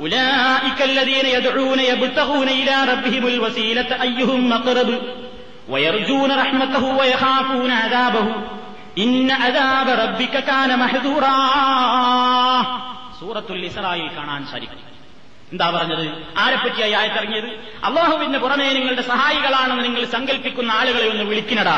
[0.00, 4.90] أولئك الذين يدعون يبتغون إلى ربهم الوسيلة أيهم أقرب
[5.68, 8.26] ويرجون رحمته ويخافون عذابه
[8.96, 11.36] إن عذاب ربك كان محذورا
[13.20, 14.78] സൂറത്തുൽ ഇസ്രായിൽ കാണാൻ സാധിക്കും
[15.52, 16.06] എന്താ പറഞ്ഞത്
[16.42, 17.50] ആരെപ്പറ്റിയായി ആയത്തിറങ്ങിയത്
[17.88, 21.76] അള്ളാഹുവിന്റെ പുറമേ നിങ്ങളുടെ സഹായികളാണെന്ന് നിങ്ങൾ സങ്കല്പിക്കുന്ന ആളുകളെ ഒന്ന് വിളിക്കിനടാ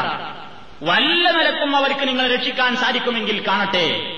[0.83, 4.15] വല്ല നിലക്കും അവർക്ക് നിങ്ങളെ രക്ഷിക്കാൻ സാധിക്കുമെങ്കിൽ കാണട്ടെ.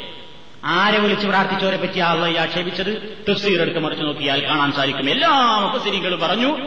[0.66, 5.10] ആരെ വിളിച്ച് പ്രാർത്ഥിച്ചവരെ പറ്റി അള്ളഹി ആക്ഷേപിച്ചത് തഫ്സീർ എടുത്ത് മറിച്ച് നോക്കിയാൽ കാണാൻ സാധിക്കും.
[5.10, 6.58] എല്ലാ മുപ്പസിരികളും പറഞ്ഞു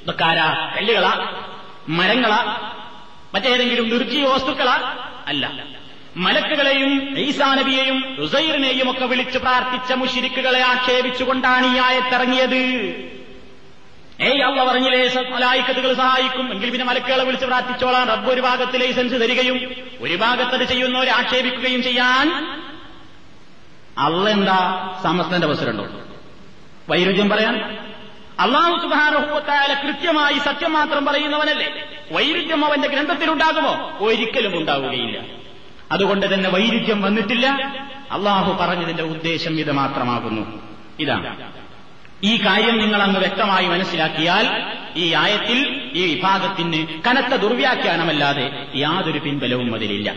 [0.00, 0.24] ഇതൊക്കെ
[0.76, 1.44] കല്ലുകളാ?
[1.88, 2.70] മരങ്ങളാ?
[3.34, 4.96] മറ്റേതെങ്കിലും നിർജീവ വസ്തുക്കളാ?
[5.26, 5.64] അല്ല.
[6.16, 13.19] മലക്കുകളെയും ഈസാ നബിയെയും റുസൈറിനെയും ഒക്കെ വിളിച്ച് പ്രാർത്ഥിച്ച മുഷിരിക്കുകളെ ആക്ഷേപിച്ചുകൊണ്ടാണ് ഈ ആയത്തിറങ്ങിയത്
[14.20, 16.52] ഏയ് അള്ള പറഞ്ഞില്ലേ മലായിക്കത്തുകൾ സഹായിക്കും.
[16.52, 18.08] എങ്കിൽ പിന്നെ മലക്കുകളെ വിളിച്ച് പ്രാർത്ഥിച്ചോളാം.
[18.08, 22.28] റബ്ബ് ഒരു ഭാഗത്ത് ലൈസൻസ് തരികയും ഒരു ഭാഗത്തത് ചെയ്യുന്നവരെ ആക്ഷേപിക്കുകയും ചെയ്യാൻ
[23.98, 25.88] അള്ള എന്താ സമസ്തന്റെ അവസരമുണ്ടോ?
[26.88, 27.78] വൈരുദ്ധ്യം പറയാൻ.
[28.40, 31.84] അള്ളാഹു സുബാനുഭവത്തായ കൃത്യമായി സത്യം മാത്രം പറയുന്നവനല്ലേ.
[32.12, 33.98] വൈരുദ്ധ്യം അവന്റെ ഗ്രന്ഥത്തിലുണ്ടാകുമോ?
[34.00, 35.22] ഒരിക്കലും ഉണ്ടാവുകയില്ല.
[35.92, 37.46] അതുകൊണ്ട് തന്നെ വൈരുദ്ധ്യം വന്നിട്ടില്ല.
[38.10, 40.62] അള്ളാഹു പറഞ്ഞതിന്റെ ഉദ്ദേശം ഇത് മാത്രമാകുന്നു.
[40.98, 41.59] ഇതാണ്.
[42.24, 50.14] ഈ കാര്യം നിങ്ങൾ അങ്ങ് വ്യക്തമായി മനസ്സിലാക്കിയാൽ ഈ ആയത്തിൽ ഈ വിഭാഗത്തിന് കനത്ത ദുർവ്യാഖ്യാനമല്ലാതെ യാതൊരു പിൻബലവും അതിലില്ല.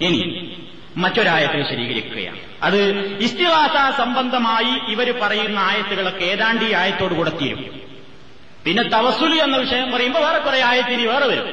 [0.00, 0.52] ഇനി
[0.96, 7.80] മറ്റൊരായത്തെ വിശദീകരിക്കുകയാണ് അത് ഇസ്തിവാസ സംബന്ധമായി ഇവർ പറയുന്ന ആയത്തുകളൊക്കെ ഏതാണ്ട് ഈ ആയത്തോട് കൂടെ തീരും.
[8.64, 11.48] പിന്നെ തവസുലി എന്ന വിഷയം പറയുമ്പോൾ വേറെ കുറെ ആയത്തിരി വേറെ വരും.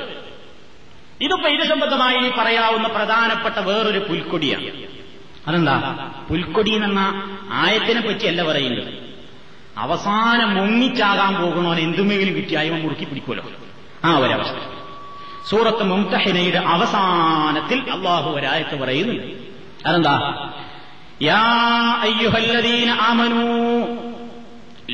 [1.22, 4.66] ഇതിപ്പോ ഇത് സംബന്ധമായി പറയാവുന്ന പ്രധാനപ്പെട്ട വേറൊരു പുൽക്കൊടിയാണ്.
[5.48, 6.10] അതെന്താ?
[6.30, 7.00] പുൽക്കൊടി എന്ന
[7.52, 9.05] ആയത്തിനെ പറ്റിയല്ല പറയുന്നത്.
[9.83, 13.45] അവസാനം മുങ്ങിച്ചാകാൻ പോകുന്നവൻ എന്തുമെങ്കിലും കിട്ടിയായവൻ മുറുക്കി പിടിക്കുമല്ലോ
[14.07, 14.59] ആ ഒരവസ്ഥ
[15.51, 19.29] സൂറത്ത് മുംതഹിനയുടെ അവസാനത്തിൽ അള്ളാഹു ഒരായത്ത് പറയുന്നുണ്ട്
[19.87, 20.17] അതെന്താ
[21.29, 21.45] യാ
[22.07, 23.47] അയ്യുഹല്ലദീന ആമനൂ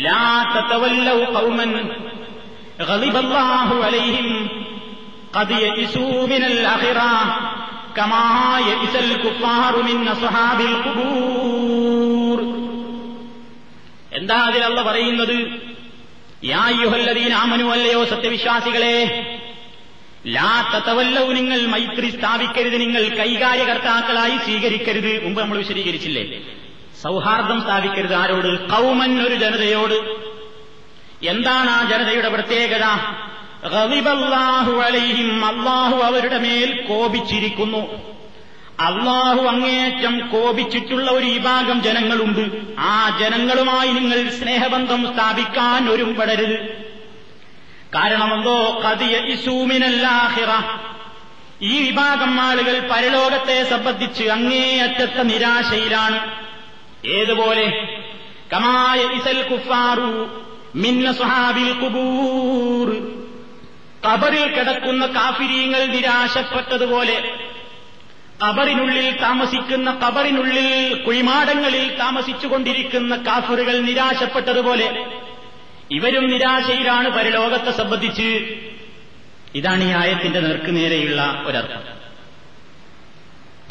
[0.06, 0.22] ലാ
[0.54, 1.72] തതവല്ലൗ ഖൗമൻ
[2.82, 4.28] غضب الله عليهم
[5.32, 7.12] قد يئسوا من الآخرة
[7.96, 8.26] كما
[8.60, 11.59] يئس الكفار من أصحاب القبور
[14.31, 15.61] എന്താ അതിലല്ല പറയുന്നത്?
[16.45, 18.95] യായുഹല്ലതീൻ ആമനു അല്ലയോ സത്യവിശ്വാസികളെ
[20.27, 25.23] ലാത്തവല്ലവും നിങ്ങൾ മൈത്രി സ്ഥാപിക്കരുത് നിങ്ങൾ കൈകാര്യകർത്താക്കളായി സ്വീകരിക്കരുത്.
[25.23, 26.41] മുമ്പ് നമ്മൾ വിശദീകരിച്ചില്ലേ?
[27.01, 28.69] സൗഹാർദ്ദം സ്ഥാപിക്കരുത് ആരോട്?
[28.69, 29.93] കൗമൻ ഒരു ജനതയോട്.
[31.25, 32.83] എന്താണ് ആ ജനതയുടെ പ്രത്യേകത?
[33.65, 38.11] റവിബല്ലാഹു അലൈഹിം അള്ളാഹു അവരുടെ മേൽ കോപിച്ചിരിക്കുന്നു.
[38.81, 42.61] അള്ളാഹു അങ്ങേറ്റം കോപിച്ചിട്ടുള്ള ഒരു വിഭാഗം ജനങ്ങളുണ്ട്.
[42.79, 46.59] ആ ജനങ്ങളുമായി നിങ്ങൾ സ്നേഹബന്ധം സ്ഥാപിക്കാൻ ഒരുമ്പടരുത്.
[47.95, 50.79] കാരണമെന്തോ കതിയ ഇസൂമിനല്ലാഹിറ
[51.61, 56.45] ഈ വിഭാഗം ആളുകൾ പരലോകത്തെ സംബന്ധിച്ച് അങ്ങേയറ്റത്തെ നിരാശയിലാണ്.
[57.05, 57.65] ഏതുപോലെ?
[58.53, 60.41] കമായ ഇസൽ കുഫാറു
[60.75, 63.11] മിന്ന സുഹാബിൽ കുബൂർ
[64.09, 67.35] കബറിൽ കിടക്കുന്ന കാഫിരീങ്ങൾ നിരാശപ്പെട്ടതുപോലെ
[68.43, 75.05] കബറിനുള്ളിൽ താമസിക്കുന്ന കബറിനുള്ളിൽ കുഴിമാടങ്ങളിൽ താമസിച്ചുകൊണ്ടിരിക്കുന്ന കാഫറുകൾ നിരാശപ്പെട്ടതുപോലെ
[75.91, 78.55] ഇവരും നിരാശയിലാണ് പരലോകത്തെ സംബന്ധിച്ച്.
[79.55, 81.81] ഇതാണ് ഈ ആയത്തിന്റെ നേർക്ക് നേരെയുള്ള ഒരർത്ഥം.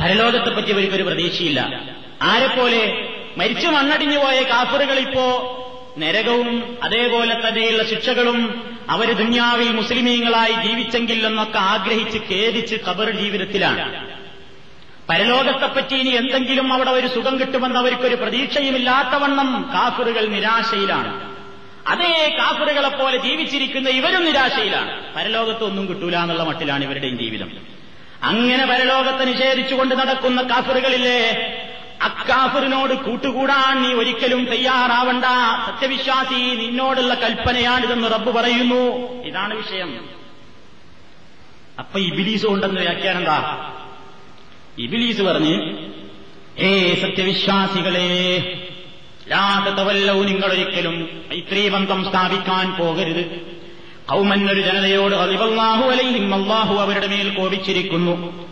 [0.00, 1.84] പരലോകത്തെപ്പറ്റി ഇവർക്കൊരു പ്രതീക്ഷയില്ല.
[2.22, 5.56] ആരെപ്പോലെ മരിച്ചു മണ്ണടിഞ്ഞു പോയ കാഫറുകൾ ഇപ്പോ
[5.98, 14.19] നരകവും അതേപോലെ തന്നെയുള്ള ശിക്ഷകളും അവർ ദുന്യാവിൽ മുസ്ലിമീങ്ങളായി ജീവിച്ചെങ്കിൽ എന്നൊക്കെ ആഗ്രഹിച്ച് ഖേദിച്ച് കബർ ജീവിതത്തിലാണ്.
[15.10, 21.30] പരലോകത്തെപ്പറ്റി ഇനി എന്തെങ്കിലും അവിടെ ഒരു സുഖം കിട്ടുമെന്ന് അവർക്കൊരു പ്രതീക്ഷയുമില്ലാത്തവണ്ണം കാഫറുകൾ നിരാശയിലാണ്.
[21.88, 25.14] അതേ കാഫറുകളെ പോലെ ജീവിച്ചിരിക്കുന്ന ഇവരും നിരാശയിലാണ്.
[25.16, 27.50] പരലോകത്ത് ഒന്നും കിട്ടൂല എന്നുള്ള മട്ടിലാണ് ഇവരുടെയും ജീവിതം.
[28.22, 31.20] അങ്ങനെ പരലോകത്തെ നിഷേധിച്ചുകൊണ്ട് നടക്കുന്ന കാഫറുകളില്ലേ?
[32.02, 35.24] അക്കാഫറിനോട് കൂട്ടുകൂടാൻ നീ ഒരിക്കലും തയ്യാറാവണ്ട.
[35.66, 39.12] സത്യവിശ്വാസി നിന്നോടുള്ള കൽപ്പനയാണിതെന്ന് റബ്ബ് പറയുന്നു.
[39.22, 40.08] ഇതാണ് വിഷയം.
[41.78, 43.76] അപ്പൊ ഇബിലീസ് ഉണ്ടെന്ന് വ്യാഖ്യാനം എന്താ?
[44.80, 45.76] ഇബിലീസ് പറഞ്ഞ്
[46.58, 48.08] ഏ സത്യവിശ്വാസികളെ
[49.28, 53.40] ലാതവല്ലവും നിങ്ങളൊരിക്കലും മൈത്രീബന്ധം സ്ഥാപിക്കാൻ പോകരുത്.
[54.08, 58.46] കൗമന്നൊരു ജനതയോട് അതിവല്ലാഹു അലൈഹിം അള്ളാഹു അവരുടെ മേൽ കോപിച്ചിരിക്കുന്നു.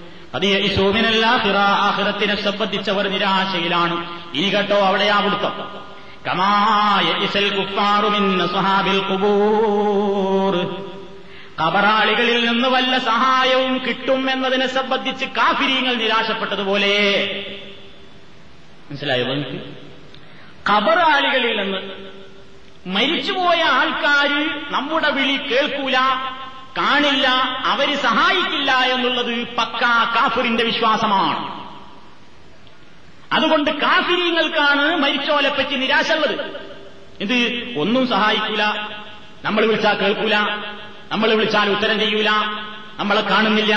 [1.58, 4.06] ആഹ്റത്തിനെ സംബന്ധിച്ചവർ നിരാശയിലാണ്.
[4.34, 5.88] ഇനി കേട്ടോ അവിടെ അവിടെയാ പിടുത്തം.
[11.60, 16.94] കബറാളികളിൽ നിന്ന് വല്ല സഹായവും കിട്ടും എന്നതിനെ സംബന്ധിച്ച് കാഫിരിയങ്ങൾ നിരാശപ്പെട്ടതുപോലെ.
[18.90, 19.76] മനസ്സിലായോ നിങ്ങൾക്ക്?
[20.70, 22.08] കബറാളികളിൽ നിന്ന്
[22.86, 24.28] മരിച്ചുപോയ ആൾക്കാർ
[24.72, 25.96] നമ്മുടെ വിളി കേൾക്കൂല
[26.78, 27.28] കാണില്ല
[27.64, 29.82] അവർ സഹായിക്കില്ല എന്നുള്ളത് പക്ക
[30.16, 31.58] കാഫിറിന്റെ വിശ്വാസമാണ്.
[33.32, 36.36] അതുകൊണ്ട് കാഫിരിയങ്ങൾക്കാണ് മരിച്ചോലെപ്പറ്റി നിരാശ ഉള്ളത്
[37.20, 37.34] ഇത്
[37.78, 38.62] ഒന്നും സഹായിക്കൂല
[39.44, 40.34] നമ്മൾ വിളിച്ചാൽ കേൾക്കൂല
[41.12, 42.30] നമ്മൾ വിളിച്ചാൽ ഉത്തരം ചെയ്യൂല.
[42.98, 43.76] നമ്മളെ കാണുന്നില്ല.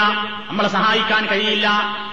[0.49, 1.69] നമ്മളെ സഹായിക്കാൻ കഴിയില്ല.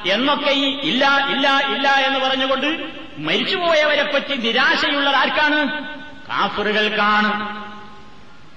[0.07, 5.83] എന്നൊക്കെ ഈ ഇല്ല ഇല്ല ഇല്ല എന്ന് പറഞ്ഞുകൊണ്ട് മരിച്ചുപോയവരെ പറ്റി നിരാശയുള്ളത് ആർക്കാണ്?
[6.29, 7.59] കാഫറുകൾക്കാണ്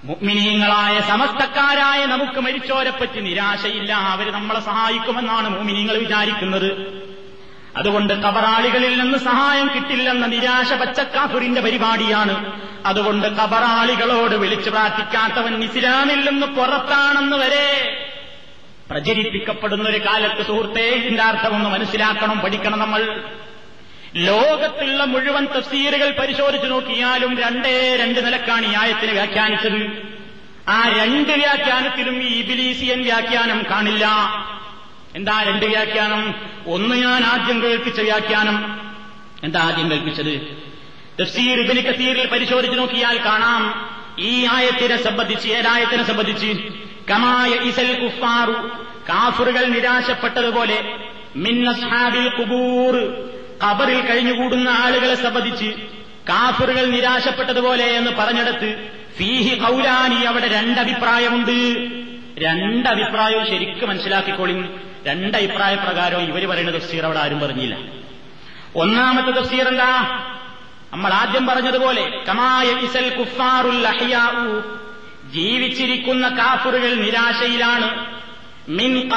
[0.03, 3.93] മുഗ്മിനീങ്ങളായ സമസ്തക്കാരായ നമുക്ക് മരിച്ചവരെപ്പറ്റി നിരാശയില്ല.
[3.93, 7.01] അവർ നമ്മളെ സഹായിക്കുമെന്നാണ് മുഗ്മിനീങ്ങൾ വിചാരിക്കുന്നത്.
[7.77, 12.61] അതുകൊണ്ട് കബറാളികളിൽ നിന്ന് സഹായം കിട്ടില്ലെന്ന നിരാശ പച്ചക്കാഫുരിന്റെ പരിപാടിയാണ്.
[12.85, 17.67] അതുകൊണ്ട് കബറാളികളോട് വിളിച്ചു പ്രാർത്ഥിക്കാത്തവൻ ഇസ്ലാമിൽ നിന്ന് പുറത്താണെന്ന് വരെ
[18.91, 23.21] പ്രചരിപ്പിക്കപ്പെടുന്ന ഒരു കാലത്ത് സുഹൃത്തേ ഇതിന്റെ അർത്ഥമൊന്ന് മനസ്സിലാക്കണം പഠിക്കണം നമ്മൾ.
[24.15, 30.03] ലോകത്തുള്ള മുഴുവൻ തഫ്സീറുകൾ പരിശോധിച്ചു നോക്കിയാലും രണ്ടേ രണ്ട് നിലക്കാണ് ഈ ആയത്തിന് വ്യാഖ്യാനിച്ചത്.
[30.69, 34.07] ആ രണ്ട് വ്യാഖ്യാനത്തിലും ഈ ഇബിലീസിയൻ വ്യാഖ്യാനം കാണില്ല.
[35.15, 36.35] എന്താ രണ്ട് വ്യാഖ്യാനം?
[36.67, 38.81] ഒന്ന് ഞാൻ ആദ്യം കേൾപ്പിച്ച വ്യാഖ്യാനം.
[39.43, 40.57] എന്താ ആദ്യം കേൾപ്പിച്ചത്?
[41.21, 43.89] തഫ്സീർ ഇബിന് കസീറിൽ പരിശോധിച്ചു നോക്കിയാൽ കാണാം.
[44.19, 46.47] ഈ ആയത്തിനെ സംബന്ധിച്ച് ഏതായത്തിനെ സംബന്ധിച്ച്?
[47.11, 48.51] കമായ ഇസൽ കുഫാറു
[49.09, 50.95] കാഫറുകൾ നിരാശപ്പെട്ടതുപോലെ
[51.35, 52.93] മിന്നസ്ഹാബിൽ കുബൂർ
[53.63, 55.65] ഖബറിൽ കഴിഞ്ഞുകൂടുന്ന ആളുകളെ സംബന്ധിച്ച്
[56.29, 61.89] കാഫറുകൾ നിരാശപ്പെട്ടതുപോലെ എന്ന് പറഞ്ഞെടുത്ത് ഫീഹി കൗലാനി അവിടെ രണ്ടഭിപ്രായമുണ്ട്.
[62.37, 67.77] രണ്ടഭിപ്രായവും ശരിക്കും രണ്ടഭിപ്രായ പ്രകാരവും ഇവർ പറയുന്ന തഫ്സീർ അവിടെ ആരും പറഞ്ഞില്ല.
[68.75, 70.01] ഒന്നാമത്തെ തഫ്സീർ എന്താ?
[70.93, 74.77] നമ്മൾ ആദ്യം പറഞ്ഞതുപോലെ കമായ ഇസൽ കുഫാറുൽ അഹിയാവു
[75.31, 78.05] ജീവിച്ചിരിക്കുന്ന കാഫറുകൾ നിരാശയിലാണ്.
[78.69, 79.09] മിൻ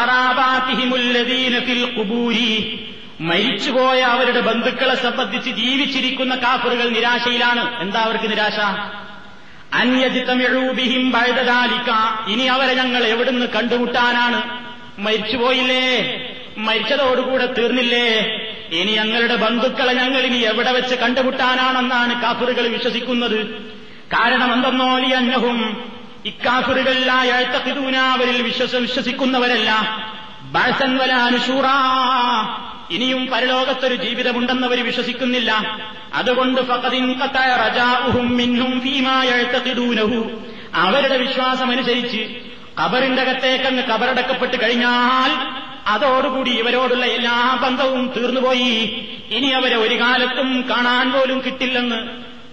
[1.60, 2.88] ഫിൽ ഖുബൂരി.
[3.20, 7.80] മരിച്ചുപോയ അവരുടെ ബന്ധുക്കളെ സംബന്ധിച്ച് ജീവിച്ചിരിക്കുന്ന കാഫറുകൾ നിരാശയിലാണ്.
[7.80, 8.58] എന്താ അവർക്ക് നിരാശ?
[9.74, 11.90] അന്യജിത്തമിഴൂബിഹിം വഴുതാലിക്ക
[12.28, 14.63] ഇനി അവരെ ഞങ്ങൾ എവിടുന്ന് കണ്ടുമുട്ടാനാണ്?
[14.98, 16.20] മരിച്ചുപോയില്ലേ?
[16.58, 18.38] മരിച്ചതോടുകൂടെ തീർന്നില്ലേ?
[18.72, 23.46] ഇനി ഞങ്ങളുടെ ബന്ധുക്കളെ ഞങ്ങൾ ഇനി എവിടെ വെച്ച് കണ്ടുമുട്ടാനാണെന്നാണ് കാഫറുകൾ വിശ്വസിക്കുന്നത്.
[24.12, 25.90] കാരണം എന്തെന്നോലി അന്നഹും
[26.26, 27.30] ഇക്കാഫറുകളിലായ
[27.98, 29.70] അവരിൽ വിശ്വസ വിശ്വസിക്കുന്നവരല്ല.
[30.42, 31.64] ബാസൻ വലാനുഷൂറ
[32.90, 35.78] ഇനിയും പരലോകത്തൊരു ജീവിതമുണ്ടെന്നവർ വിശ്വസിക്കുന്നില്ല.
[36.14, 36.60] അതുകൊണ്ട്
[40.74, 42.43] അവരുടെ വിശ്വാസമനുസരിച്ച്
[42.82, 45.30] കബറിന്റെ അകത്തേക്കങ്ങ് കബറടക്കപ്പെട്ട് കഴിഞ്ഞാൽ
[45.86, 49.06] അതോടുകൂടി ഇവരോടുള്ള എല്ലാ ബന്ധവും തീർന്നുപോയി.
[49.30, 51.98] ഇനി അവരെ ഒരു കാലത്തും കാണാൻ പോലും കിട്ടില്ലെന്ന്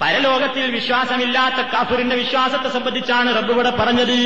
[0.02, 4.20] പരലോകത്തിൽ വിശ്വാസമില്ലാത്ത കാഫിറിന്റെ വിശ്വാസത്തെ സംബന്ധിച്ചാണ് റബ്ബ് ഇവിടെ പറഞ്ഞത്.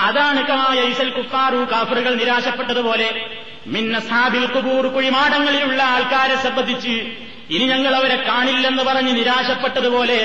[0.00, 3.26] അതാണ് കായസൽ കുഫാറു കാഫുറുകൾ നിരാശപ്പെട്ടതുപോലെ.
[3.66, 7.12] മിന്നസാബിൽ കുബൂർ കുഴിമാടങ്ങളിലുള്ള ആൾക്കാരെ സംബന്ധിച്ച്
[7.50, 10.20] ഇനി ഞങ്ങൾ അവരെ കാണില്ലെന്ന് പറഞ്ഞ് നിരാശപ്പെട്ടതുപോലെ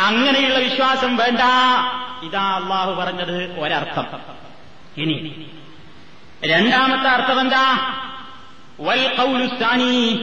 [0.00, 1.40] അങ്ങനെയുള്ള വിശ്വാസം വേണ്ട.
[2.22, 4.06] ഇതാ അള്ളാഹു പറഞ്ഞത് ഒരർത്ഥം.
[4.96, 5.46] ഇനി
[6.44, 7.94] രണ്ടാമത്തെ അർത്ഥം എന്താ?
[8.80, 10.20] വൽ കൗലുസ്ഥാനി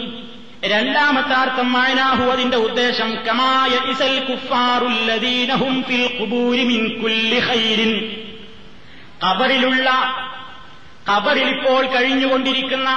[0.63, 8.23] രണ്ടാമത്തെ അർത്ഥം മായനാഹു അതിന്റെ ഉദ്ദേശം കമായ ഇസൽ കുഫാറുല്ലദീനഹും ഫിൽ ഖുബൂരി മിൻ കുല്ലി ഖൈരിൻ.
[9.27, 9.89] കബറിലുള്ള
[11.09, 12.89] ഖബറിൽ ഇപ്പോൾ കഴിഞ്ഞുകൊണ്ടിരിക്കുന്ന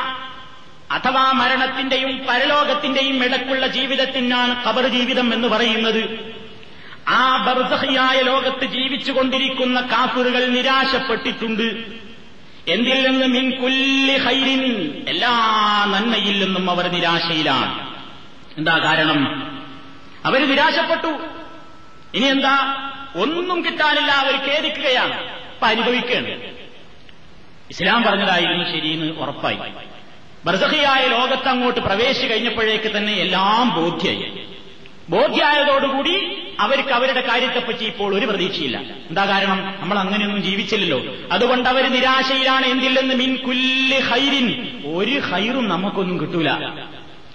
[0.90, 6.41] അഥവാ മരണത്തിന്റെയും പരലോകത്തിന്റെയും ഇടക്കുള്ള ജീവിതത്തിനാണ് കബർ ജീവിതം എന്ന് പറയുന്നത്.
[7.08, 11.62] ആ ബർസഹിയായ ലോകത്ത് ജീവിച്ചുകൊണ്ടിരിക്കുന്ന കാഫുറുകൾ നിരാശപ്പെട്ടിട്ടുണ്ട്.
[12.68, 15.38] എന്തിൽ നിന്ന് മിൻ കുല്ലി ഹൈരിൻ എല്ലാ
[15.84, 17.96] നന്മയിൽ നിന്നും അവർ നിരാശയിലാണ്.
[18.58, 19.42] എന്താ കാരണം?
[20.24, 21.18] അവർ നിരാശപ്പെട്ടു.
[22.14, 22.78] ഇനി എന്താ?
[23.16, 25.28] ഒന്നും കിട്ടാനില്ല അവർ ഖേദിക്കുകയാണ്.
[25.28, 26.28] അപ്പൊ അനുഭവിക്കുകയാണ്.
[27.70, 29.58] ഇസ്ലാം പറഞ്ഞതായിരുന്നു ശരിയെന്ന് ഉറപ്പായി.
[30.44, 34.51] ബർസഹിയായ ലോകത്ത് അങ്ങോട്ട് പ്രവേശിച്ചു കഴിഞ്ഞപ്പോഴേക്ക് തന്നെ എല്ലാം ബോധ്യായി.
[35.12, 38.78] ബോധ്യായതോടുകൂടി അവർക്ക് അവരുടെ കാര്യത്തെപ്പറ്റി ഇപ്പോൾ ഒരു പ്രതീക്ഷയില്ല.
[38.78, 39.74] എന്താ കാരണം?
[39.80, 41.02] നമ്മൾ അങ്ങനെയൊന്നും ജീവിച്ചില്ലല്ലോ.
[41.32, 46.50] അതുകൊണ്ട് അവർ നിരാശയിലാണ് എന്തില്ലെന്ന് മിൻ കുല്ല് ഹൈരിൻ ഒരു ഹൈറും നമുക്കൊന്നും കിട്ടൂല.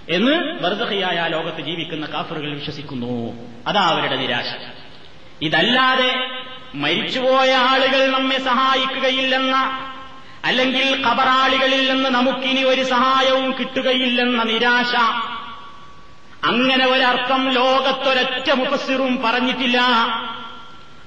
[0.08, 3.32] എന്ന് വെറുതെയായ ലോകത്ത് ജീവിക്കുന്ന കാഫറുകൾ വിശ്വസിക്കുന്നു.
[3.66, 4.74] അതാ അവരുടെ നിരാശ.
[5.42, 6.30] ഇതല്ലാതെ
[6.74, 9.54] മരിച്ചുപോയ ആളുകൾ നമ്മെ സഹായിക്കുകയില്ലെന്ന
[10.44, 14.94] അല്ലെങ്കിൽ കബറാളികളിൽ നിന്ന് നമുക്കിനി ഒരു സഹായവും കിട്ടുകയില്ലെന്ന നിരാശ
[16.44, 19.80] അങ്ങനെ ഒരർത്ഥം ലോകത്തൊരൊറ്റ മുഫസ്സിറും പറഞ്ഞിട്ടില്ല.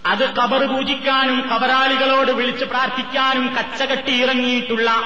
[0.06, 5.04] അത് കബർ പൂജിക്കാനും കബറാളികളോട് വിളിച്ച് പ്രാർത്ഥിക്കാനും കച്ചകെട്ടി ഇറങ്ങിയിട്ടുള്ള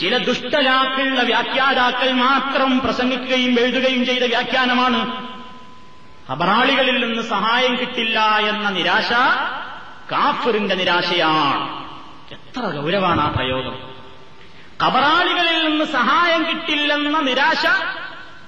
[0.00, 5.28] ചില ദുഷ്ടരാക്കുള്ള വ്യാഖ്യാതാക്കൾ മാത്രം പ്രസംഗിക്കുകയും എഴുതുകയും ചെയ്ത വ്യാഖ്യാനമാണ്.
[6.32, 9.12] കബറാളികളിൽ നിന്ന് സഹായം കിട്ടില്ല എന്ന നിരാശ
[10.12, 11.86] കാഫറിന്റെ നിരാശയാണ്.
[12.30, 13.78] എത്ര ഗൗരവാണ് ആ പ്രയോഗം.
[14.86, 17.66] കബറാളികളിൽ നിന്ന് സഹായം കിട്ടില്ലെന്ന നിരാശ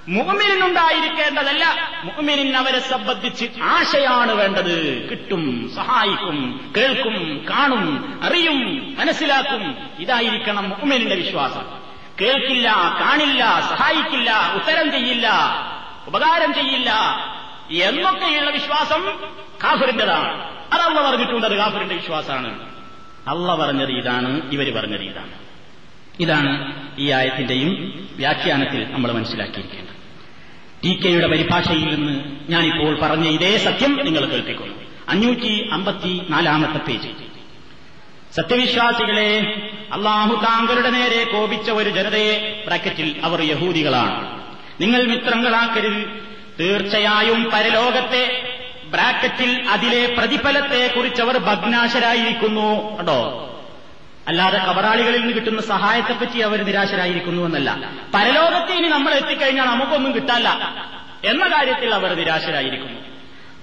[0.09, 5.09] മുഹമ്മിനുണ്ടായിരിക്കേണ്ടതല്ല മുഹമ്മിനിൻ അവരെ സംബന്ധിച്ച് ആശയാണ് വേണ്ടത്.
[5.11, 9.77] കിട്ടും സഹായിക്കും കേൾക്കും കാണും അറിയും മനസ്സിലാക്കും.
[9.99, 11.81] ഇതായിരിക്കണം മുഹമ്മിനിന്റെ വിശ്വാസം.
[12.21, 15.31] കേൾക്കില്ല കാണില്ല സഹായിക്കില്ല ഉത്തരം ചെയ്യില്ല
[16.07, 16.93] ഉപകാരം ചെയ്യില്ല
[17.71, 19.19] എന്നൊക്കെയുള്ള വിശ്വാസം
[19.65, 20.51] കാഫറിന്റേതാണ്.
[20.73, 22.71] അതല്ല പറഞ്ഞിട്ടുണ്ട് അത് വിശ്വാസമാണ്.
[23.29, 25.31] അല്ല പറഞ്ഞത് ഇതാണ് ഇവർ പറഞ്ഞത് ഇതാണ്.
[26.21, 29.90] ഇതാണ് ഈ ആയത്തിന്റെയും വ്യാഖ്യാനത്തിൽ നമ്മൾ മനസ്സിലാക്കിയിരിക്കേണ്ടത്.
[30.85, 34.75] ടി കെയുടെ പരിഭാഷയിൽ നിന്ന് ഞാനിപ്പോൾ പറഞ്ഞ ഇതേ സത്യം നിങ്ങൾ കേൾപ്പിക്കുന്നു.
[35.09, 37.09] അഞ്ഞൂറ്റി അമ്പത്തി നാലാമത്തെ പേജ്.
[38.35, 39.39] സത്യവിശ്വാസികളെ
[39.93, 44.41] അള്ളാഹു താങ്കളുടെ നേരെ കോപിച്ച ഒരു ജനതയെ ബ്രാക്കറ്റിൽ അവർ യഹൂദികളാണ്.
[44.81, 46.07] നിങ്ങൾ മിത്രങ്ങളാക്കരുത്.
[46.61, 48.43] തീർച്ചയായും പരലോകത്തെ
[48.85, 52.99] ബ്രാക്കറ്റിൽ അതിലെ പ്രതിഫലത്തെ കുറിച്ച് അവർ ഭഗ്നാശരായിരിക്കുന്നു.
[52.99, 53.47] കേട്ടോ
[54.29, 57.79] അല്ലാതെ കബറാളികളിൽ നിന്ന് കിട്ടുന്ന സഹായത്തെപ്പറ്റി അവർ നിരാശരായിരിക്കുന്നു എന്നല്ല.
[58.15, 60.49] പരലോകത്തെ ഇനി നമ്മൾ എത്തിക്കഴിഞ്ഞാൽ നമുക്കൊന്നും കിട്ടാല്ല
[61.25, 63.01] എന്ന കാര്യത്തിൽ അവർ നിരാശരായിരിക്കുന്നു.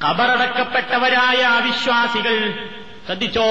[0.06, 2.54] കബറടക്കപ്പെട്ടവരായ അവിശ്വാസികൾ
[3.06, 3.50] ശ്രദ്ധിച്ചോ?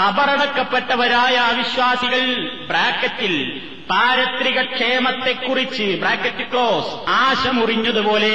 [0.00, 8.34] കബറടക്കപ്പെട്ടവരായ അവിശ്വാസികൾ ബ്രാക്കറ്റിൽ പാരത്രിക ക്ഷേമത്തെക്കുറിച്ച് ബ്രാക്കറ്റ് ക്ലോസ് ആശ മുറിഞ്ഞതുപോലെ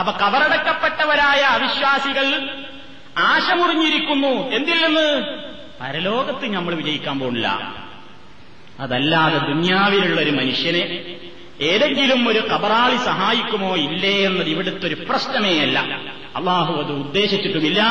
[0.00, 2.50] അപ്പൊ കബറടക്കപ്പെട്ടവരായ അവിശ്വാസികൾ
[3.18, 5.45] ആശ മുറിഞ്ഞിരിക്കുന്നു എന്തിൽ നിന്ന്?
[5.80, 7.48] പരലോകത്ത് നമ്മൾ വിജയിക്കാൻ പോണില്ല
[8.80, 10.82] അതല്ലാതെ ദുന്യാവിലുള്ള ഒരു മനുഷ്യനെ
[11.60, 15.78] ഏതെങ്കിലും ഒരു കബറാളി സഹായിക്കുമോ ഇല്ലേ എന്നത് ഇവിടുത്തെ ഒരു പ്രശ്നമേ അല്ല.
[16.36, 17.82] അള്ളാഹു അത് ഉദ്ദേശിച്ചിട്ടുമില്ല.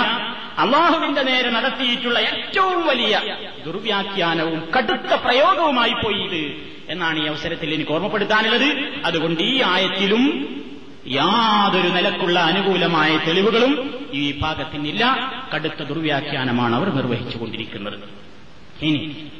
[0.57, 3.21] അള്ളാഹുവിന്റെ നേരെ നടത്തിയിട്ടുള്ള ഏറ്റവും വലിയ
[3.65, 8.69] ദുർവ്യാഖ്യാനവും കടുത്ത പ്രയോഗവുമായി പോയി ഇത് എന്നാണ് ഈ അവസരത്തിൽ എനിക്ക് ഓർമ്മപ്പെടുത്താനുള്ളത്.
[9.05, 10.23] അതുകൊണ്ട് ഈ ആയത്തിലും
[11.07, 15.03] യാതൊരു നിലക്കുള്ള അനുകൂലമായ തെളിവുകളും ഈ വിഭാഗത്തിനില്ല.
[15.55, 17.99] കടുത്ത ദുർവ്യാഖ്യാനമാണ് അവർ നിർവഹിച്ചുകൊണ്ടിരിക്കുന്നത്.
[18.81, 19.31] ഇനി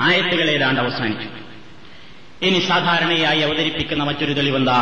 [0.00, 1.28] ആയത്തുകൾ ഏതാണ്ട് അവസാനിച്ചു.
[2.44, 4.78] ഇനി സാധാരണയായി അവതരിപ്പിക്കുന്ന മറ്റൊരു തെളിവെന്താ?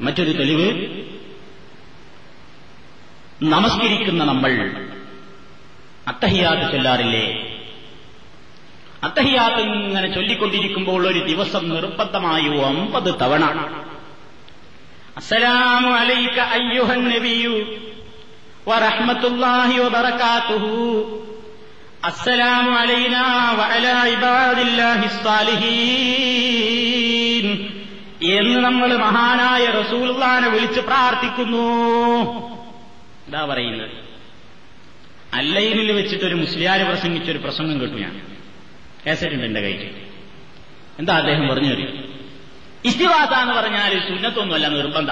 [0.00, 0.88] മറ്റൊരു തെളിവ്
[3.42, 4.84] നമസ്കരിക്കുന്ന നമ്മൾ
[6.08, 7.54] അത്തഹിയാത്ത് ചൊല്ലാറില്ലേ?
[9.04, 13.44] അത്തഹിയാത്ത് ഇങ്ങനെ ചൊല്ലിക്കൊണ്ടിരിക്കുമ്പോൾ ഒരു ദിവസം നിർബന്ധമായി ഒമ്പത് തവണ
[15.18, 16.40] അസ്സലാമു അലൈക
[18.68, 21.24] വറഹ്മത്തുള്ളാഹി വബറകാതുഹു.
[22.04, 23.52] അസ്സലാമു അലൈനാ
[24.06, 27.68] ഇബാദില്ലാഹി സ്വാലിഹീൻ
[28.34, 31.66] എന്ന് നമ്മൾ മഹാനായ റസൂലുള്ളാനെ വിളിച്ച് പ്രാർത്ഥിക്കുന്നു.
[33.26, 33.90] എന്താ പറയുന്നത്.
[35.32, 38.22] അല്ലയിനിൽ വെച്ചിട്ടൊരു മുസ്ലിയാര് പ്രസംഗിച്ചൊരു പ്രസംഗം കേട്ടു ഞാൻ.
[39.06, 39.94] കേസറ്റുണ്ട് എന്റെ കയ്യിൽ?
[40.98, 42.07] എന്താ അദ്ദേഹം പറഞ്ഞു തരും
[42.84, 45.10] ഇസ്തിവാസ എന്ന് പറഞ്ഞാൽ സുന്നത്തൊന്നുമല്ല നിർബന്ധ.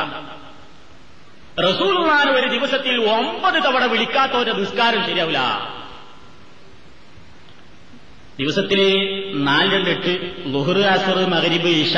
[1.61, 5.77] റസൂൽമാൻ ഒരു ദിവസത്തിൽ ഒമ്പത് തവണ വിളിക്കാത്തവരുടെ നിസ്കാരം ശരിയാവില്ല
[8.39, 8.81] ദിവസത്തിൽ
[9.35, 11.95] നാല് രണ്ട് എട്ട് ലുഹർ അസർ മകരിബ് ഇഷ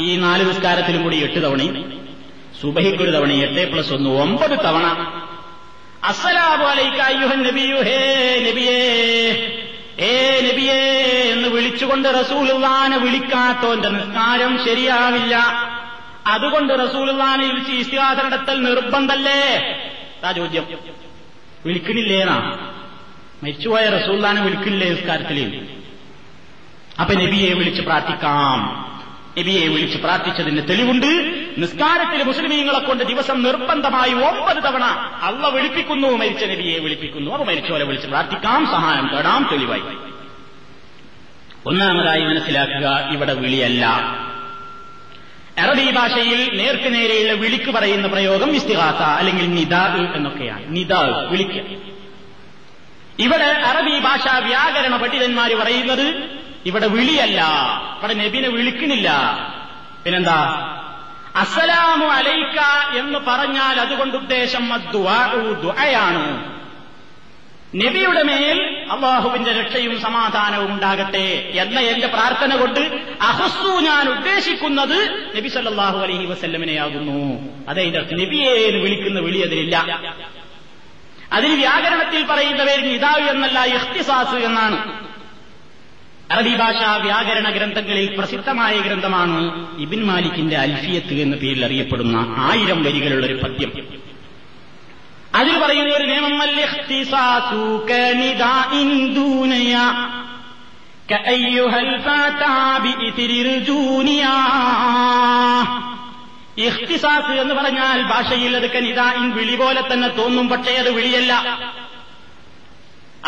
[0.00, 2.02] ഈ നാല് നിസ്കാരത്തിലും കൂടി എട്ട് തവണയും
[2.60, 4.86] സുബഹിക്കൊരു തവണ എട്ട് പ്ലസ് ഒന്ന് ഒമ്പത് തവണ.
[6.04, 9.67] അസ്സലാമു അലൈക നബിയുഹേ നബിയേ.
[10.00, 10.74] ഏ നബിയേ
[11.32, 15.36] എന്ന് വിളിച്ചുകൊണ്ട് റസൂലുള്ളാനെ വിളിക്കാത്തോന്റെ നിസ്കാരം ശരിയാവില്ല.
[16.26, 19.74] അതുകൊണ്ട് റസൂലുള്ളാനെ വിളിച്ച് ഇസ്തിഹാസ നടത്തൽ നിർബന്ധല്ലേ?
[20.24, 20.66] ആ ചോദ്യം.
[21.66, 22.56] വിളിക്കണില്ലേനാ
[23.42, 25.68] മരിച്ചുപോയ റസൂല്ലാനെ വിളിക്കില്ലേ നിസ്കാരത്തിൽ?
[27.00, 28.88] അപ്പൊ നബിയെ വിളിച്ച് പ്രാർത്ഥിക്കാം.
[29.38, 31.06] നബിയെ വിളിച്ച് പ്രാർത്ഥിച്ചതിന് തെളിവുണ്ട്.
[31.58, 34.84] നിസ്കാരത്തിൽ മുസ്ലിമീങ്ങളെ കൊണ്ട് ദിവസം നിർബന്ധമായി ഒമ്പത് തവണ
[35.22, 37.30] അള്ള വിളിപ്പിക്കുന്നു മരിച്ച നബിയെ വിളിപ്പിക്കുന്നു.
[37.30, 38.66] അപ്പൊ മരിച്ചവരെ വിളിച്ച് പ്രാർത്ഥിക്കാം.
[38.66, 39.48] സഹായം തേടാം.
[39.52, 39.82] തെളിവായി.
[41.66, 43.86] ഒന്നാമതായി മനസ്സിലാക്കുക ഇവിടെ വിളിയല്ല.
[45.58, 50.76] അറബി ഭാഷയിൽ നേർക്ക് നേരെയുള്ള വിളിക്ക് പറയുന്ന പ്രയോഗം ഇസ്തിഹാസ അല്ലെങ്കിൽ നിദാ എന്നൊക്കെയാണ്.
[50.76, 51.62] നിദാ വിളിക്കുക
[53.18, 56.37] ഇവിടെ അറബി ഭാഷാ വ്യാകരണ പണ്ഡിതന്മാർ പറയുന്നത്
[56.68, 57.44] ഇവിടെ വിളിയല്ല.
[57.98, 59.08] ഇവിടെ നബിനെ വിളിക്കുന്നില്ല.
[60.04, 60.74] പിന്നെന്താ?
[61.36, 62.60] അസലാമു അലൈക്ക
[62.98, 66.54] എന്ന് പറഞ്ഞാൽ അതുകൊണ്ട് ഉദ്ദേശം ദുആയാണ്
[67.76, 72.80] നബിയുടെ മേൽ അള്ളാഹുവിന്റെ രക്ഷയും സമാധാനവും ഉണ്ടാകട്ടെ എന്ന എന്റെ പ്രാർത്ഥന കൊണ്ട്
[73.20, 77.18] അഹസ്സു ഞാൻ ഉദ്ദേശിക്കുന്നത് നബി സല്ലാഹു അലഹി വസ്ല്ലമിനെയാകുന്നു.
[77.68, 79.76] അതെ നബിയെ വിളിക്കുന്ന വിളി അതിലില്ല.
[81.32, 85.07] അതിന് വ്യാകരണത്തിൽ പറയുന്ന പേര് നിതാവ് എന്നല്ല ഇഖ്തിസാസ് എന്നാണ്.
[86.30, 93.34] അറബി ഭാഷാ വ്യാകരണ ഗ്രന്ഥങ്ങളിൽ പ്രസിദ്ധമായ ഗ്രന്ഥമാണ് ഇബിൻ മാലിക്കിന്റെ അൽഫിയത്ത് എന്ന പേരിൽ അറിയപ്പെടുന്ന ആയിരം വരികളുള്ള ഒരു
[93.34, 93.72] പദ്യം.
[95.34, 96.42] അതിൽ പറയുന്ന ഒരു നിയമം
[106.58, 111.34] ഇഖ്തിസാസ് എന്ന് പറഞ്ഞാൽ ഭാഷയിൽ അത് കനിതായിൻ വിളി പോലെ തന്നെ തോന്നും പക്ഷേ അത് വിളിയല്ല.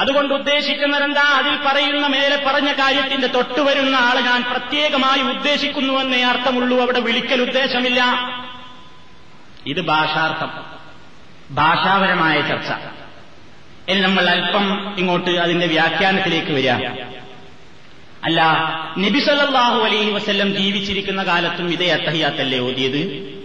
[0.00, 1.22] അതുകൊണ്ട് ഉദ്ദേശിക്കുന്നതെന്താ?
[1.22, 6.80] അതിൽ പറയുന്ന മേലെ പറഞ്ഞ കാര്യത്തിന്റെ തൊട്ടുവരുന്ന ആൾ ഞാൻ പ്രത്യേകമായി ഉദ്ദേശിക്കുന്നുവെന്നേ അർത്ഥമുള്ളൂ.
[6.80, 8.04] അവിടെ വിളിക്കൽ ഉദ്ദേശമില്ല.
[9.66, 10.50] ഇത് ഭാഷാർത്ഥം.
[11.50, 12.72] ഭാഷാപരമായ ചർച്ച.
[13.90, 16.70] ഇനി നമ്മൾ അല്പം ഇങ്ങോട്ട് അതിന്റെ വ്യാഖ്യാനത്തിലേക്ക് വരിക.
[18.24, 18.42] അല്ല
[18.98, 23.39] നബി സല്ലല്ലാഹു അലൈഹി വസ്ല്ലം ജീവിച്ചിരിക്കുന്ന കാലത്തും ഇതേ അത്തഹിയാത്തല്ലേ ഓതിയത്?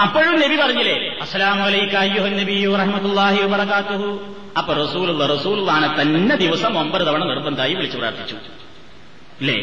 [0.00, 2.70] അപ്പോഴും നബി പറഞ്ഞില്ലേ അസ്സലാമു അലൈക അയ്യുഹൻ നബിയു
[3.44, 4.08] വബറകാതുഹു
[4.58, 8.36] അപ്പൊ റസൂലുള്ള റസൂലുള്ളാനെ തന്നെ ദിവസം ഒമ്പത് തവണ നിർബന്ധമായി വിളിച്ചു പ്രാർത്ഥിച്ചു.
[9.40, 9.58] അല്ലേ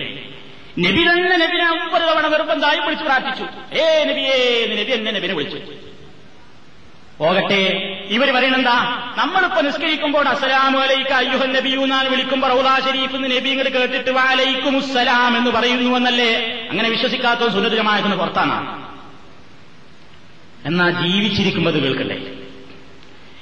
[0.80, 3.46] നബി തന്നെ നബിനെ ഒമ്പത് തവണ നിർബന്ധമായി വിളിച്ചു പ്രാർത്ഥിച്ചു.
[3.78, 4.38] ഏ നബിയേ
[4.72, 5.60] നബി എന്നെ നബിനെ വിളിച്ചു.
[7.20, 7.62] പോകട്ടെ
[8.10, 8.76] ഇവർ പറയണെന്താ?
[9.18, 14.76] നമ്മളിപ്പോ നിസ്കരിക്കുമ്പോൾ അസ്സലാമു അലൈക അയ്യുഹൻ നബിയു വിളിക്കുമ്പോൾ റൗദാ ഷരീഫ് എന്ന് നബി ഇങ്ങോട്ട് കേട്ടിട്ട് വാലൈക്കും
[15.38, 16.32] എന്ന് പറയുന്നുവെന്നല്ലേ
[16.70, 18.88] അങ്ങനെ വിശ്വസിക്കാത്ത സുനദുരമായതിന് പുറത്താണ്.
[20.66, 22.18] എന്നാ ജീവിച്ചിരിക്കുമ്പോൾ അത് കേൾക്കണ്ടേ?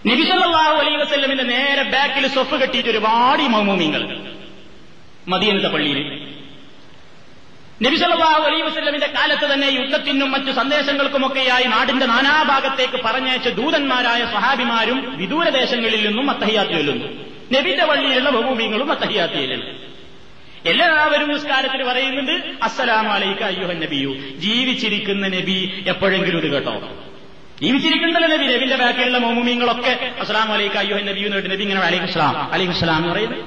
[0.07, 4.03] നബിസല്ലാഹു അലൈ വസ്ല്ലമിന്റെ നേരെ ബാക്കിൽ സൊഫ് കെട്ടിയിട്ട് ഒരുപാട് മൗമൂമിങ്ങൾ
[5.27, 5.99] മദീനത്തെ പള്ളിയിൽ
[7.81, 16.29] നബിസല്ലാഹു അലൈ വസ്ല്ലമിന്റെ കാലത്ത് തന്നെ യുദ്ധത്തിനും മറ്റു സന്ദേശങ്ങൾക്കുമൊക്കെയായി നാടിന്റെ നാനാഭാഗത്തേക്ക് പറഞ്ഞയച്ച ദൂതന്മാരായ സഹാബിമാരും വിദൂരദേശങ്ങളിൽ നിന്നും
[16.29, 17.07] അത്തഹിയാത്ത് ചൊല്ലുന്നു
[17.53, 19.67] നബിന്റെ പള്ളിയിലുള്ള മൗമൂമിങ്ങളും അത്തഹിയാത്ത് ചെല്ലുന്നു
[20.65, 22.31] എല്ലാവരും നിസ്കാരത്തിൽ പറയുന്നുണ്ട്
[22.63, 24.11] അസ്സലാം അലൈക്ക അയ്യുഹൻ നബിയു.
[24.35, 26.75] ജീവിച്ചിരിക്കുന്ന നബി എപ്പോഴെങ്കിലും ഇത് കേട്ടോ.
[27.61, 32.79] ജീവിച്ചിരിക്കുന്നല്ലോ നബി നബിന്റെ ബാക്കിയുള്ള മോമുമീങ്ങളൊക്കെ അസ്സലാം അലൈക്ക അയ്യോ നബി എന്ന് നബി ഇങ്ങനെ അലൈഹി സ്ലാം അലൈഹി
[32.79, 33.43] സ്ലാം എന്ന് പറയുന്നത്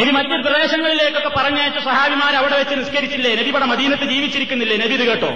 [0.00, 3.34] നബി മറ്റു പ്രദേശങ്ങളിലേക്കൊക്കെ പറഞ്ഞയച്ച സഹാബിമാർ അവിടെ വെച്ച് നിസ്കരിച്ചില്ലേ?
[3.34, 4.76] നബി ഇവിടെ മദീനത്ത് ജീവിച്ചിരിക്കുന്നില്ലേ?
[4.76, 5.30] നബി ഇത് കേട്ടോ.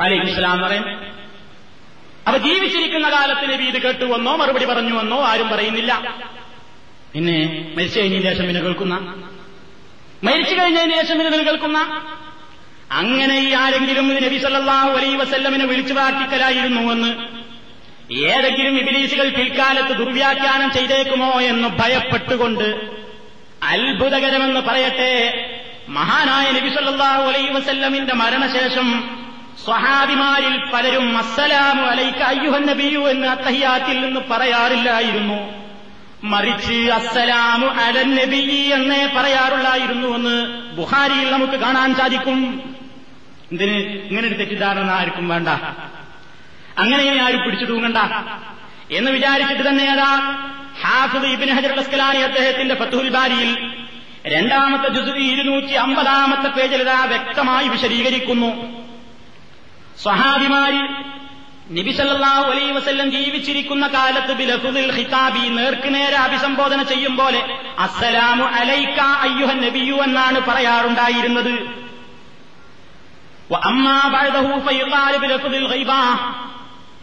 [0.00, 0.86] അലൈഹി സ്ലാം എന്ന് പറയും
[2.28, 5.18] അപ്പൊ ജീവിച്ചിരിക്കുന്ന കാലത്ത് നബി ഇത് കേട്ടുവന്നോ മറുപടി പറഞ്ഞു വന്നോ?
[5.24, 5.92] ആരും പറയുന്നില്ല.
[7.12, 7.36] പിന്നെ
[7.76, 8.94] മരിച്ചു കഴിഞ്ഞ ശേഷം പിന്നെ കേൾക്കുന്ന
[10.26, 11.78] മരിച്ചു കഴിഞ്ഞതിന് ശേഷം ഇത് നിലനിൽക്കുന്ന
[13.00, 17.10] അങ്ങനെ ഈ ആരെങ്കിലും നബി സല്ലല്ലാഹു അലൈഹി വസല്ലമിനെ വിളിച്ചു പ്രാർത്ഥിക്കലായിരുന്നു എന്ന്
[18.28, 22.66] ഏതെങ്കിലും വിപരീസികൾ പിൽക്കാലത്ത് ദുർവ്യാഖ്യാനം ചെയ്തേക്കുമോ എന്ന് ഭയപ്പെട്ടുകൊണ്ട്
[23.72, 25.12] അത്ഭുതകരമെന്ന് പറയട്ടെ
[25.98, 28.88] മഹാനായ നബി സല്ലാഹു അലൈഹി വസല്ലമിന്റെ മരണശേഷം
[29.64, 35.38] സ്വഹാബിമാരിൽ പലരും അസ്സലാമു അലൈക അയ്യുഹൻ നബിയു എന്ന് അത്തഹിയാത്തിൽ നിന്ന് പറയാറില്ലായിരുന്നു.
[36.24, 42.62] മറിച്ച് അസ്സലാമു അലൻ നബി എന്നേ പറയാറുള്ളായിരുന്നു എന്ന് ബുഹാരിയിൽ നമുക്ക് കാണാൻ സാധിക്കും.
[43.52, 43.76] എന്തിന്?
[43.76, 45.48] ഇങ്ങനെ ഒരു തെറ്റിദ്ധാരണ ആർക്കും വേണ്ട.
[46.78, 47.96] അങ്ങനെ ആരും പിടിച്ചു തൂങ്ങണ്ട.
[48.90, 50.38] എന്ന് വിചാരിച്ചിട്ട് തന്നെ അതാ
[50.82, 53.74] ഹാഫിദ് ഇബിൻ ഹജർ അസ്കലാനി അദ്ദേഹത്തിന്റെ ഫത്തുൽ ബാരിയിൽ
[54.26, 58.84] രണ്ടാമത്തെ ജുസു ഇരുന്നൂറ്റി അമ്പതാമത്തെ പേജിൽ ഇതാ വ്യക്തമായി വിശദീകരിക്കുന്നു.
[61.64, 67.40] സ്വഹാബിമാരി സല്ലല്ലാഹു അലൈ വസല്ലം ജീവിച്ചിരിക്കുന്ന കാലത്ത് ബിലഹുദിൽ ഖിതാബി നേർക്കുനേരെ അഭിസംബോധന ചെയ്യും പോലെ
[67.84, 71.54] അസ്സലാമു അലൈക്ക അയ്യുഹ നബിയു എന്നാണ് പറയാറുണ്ടായിരുന്നത്.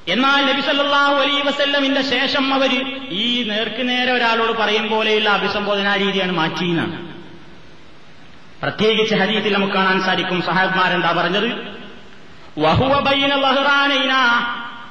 [0.07, 2.71] എന്നാൽ നബി സല്ലല്ലാഹു അലൈ വസല്ലമിന്റെ ശേഷം അവർ
[3.23, 6.95] ഈ നേർക്ക് നേരെ ഒരാളോട് പറയും പോലെയുള്ള അഭിസംബോധനാ രീതിയാണ് മാറ്റിയെന്നാണ്.
[8.63, 11.49] പ്രത്യേകിച്ച് ഹരീത്തിൽ നമുക്ക് കാണാൻ സാധിക്കും സഹാബ്മാരെന്താ പറഞ്ഞത്?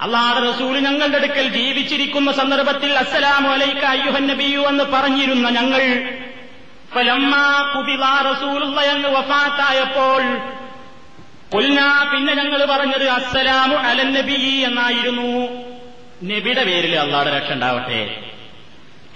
[0.03, 5.83] അള്ളാഹ് റസൂൽ ഞങ്ങളുടെ അടുക്കൽ ജീവിച്ചിരിക്കുന്ന സന്ദർഭത്തിൽ അസ്സലാമു അലൈക്ക അയ്യുഹൻ നബിയു എന്ന് പറഞ്ഞിരുന്ന ഞങ്ങൾ
[8.81, 10.23] എന്ന് വഫാത്തായപ്പോൾ
[12.13, 15.47] പിന്നെ ഞങ്ങൾ പറഞ്ഞത് അസ്സലാമു അലൻ നബി എന്നായിരുന്നു.
[16.25, 18.23] നബിയുടെ പേരിൽ അള്ളാഹുടെ രക്ഷ ഉണ്ടാവട്ടെ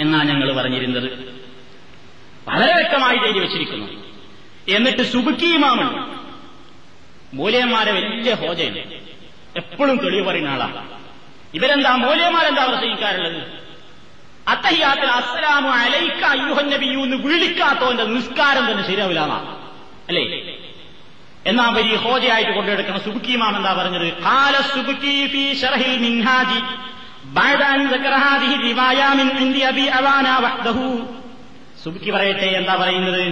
[0.00, 1.08] എന്നാ ഞങ്ങൾ പറഞ്ഞിരുന്നത്.
[2.48, 3.86] വളരെ വ്യക്തമായി എഴുതി വെച്ചിരിക്കുന്നു.
[4.68, 6.23] എന്നിട്ട് സുബുക്കിയുമാമുണ്ട്
[7.33, 8.81] മൂലയന്മാരെ വലിയ ഹോജയാണ്
[9.61, 10.81] എപ്പോഴും തെളിവ് പറയുന്ന ആളാണ്
[11.53, 13.39] ഇവരെന്താ മൂലയന്മാരെന്താ പ്രസംഗിക്കാറുള്ളത്
[14.47, 19.23] അത്തഹിയാത്തിൽ അസ്സലാമു അലൈക്ക അയ്യുഹൻ നബിയു എന്ന് വിളിക്കാത്തവന്റെ നിസ്കാരം തന്നെ ശരിയാവില്ല
[20.09, 20.23] അല്ലേ
[21.49, 26.61] എന്നാ വലിയ ഹോജയായിട്ട് കൊണ്ടെടുക്കുന്ന സുബുക്കിമാം എന്താ പറഞ്ഞത് കാല സുബുക്കി ഫി ഷർഹിൽ മിൻഹാജി
[27.33, 30.77] بعد أن ذكر هذه الرواية من عند أبي أوانا وحده
[31.81, 33.23] സുബുക്കി പറയട്ടെ എന്താ പറയുന്നത്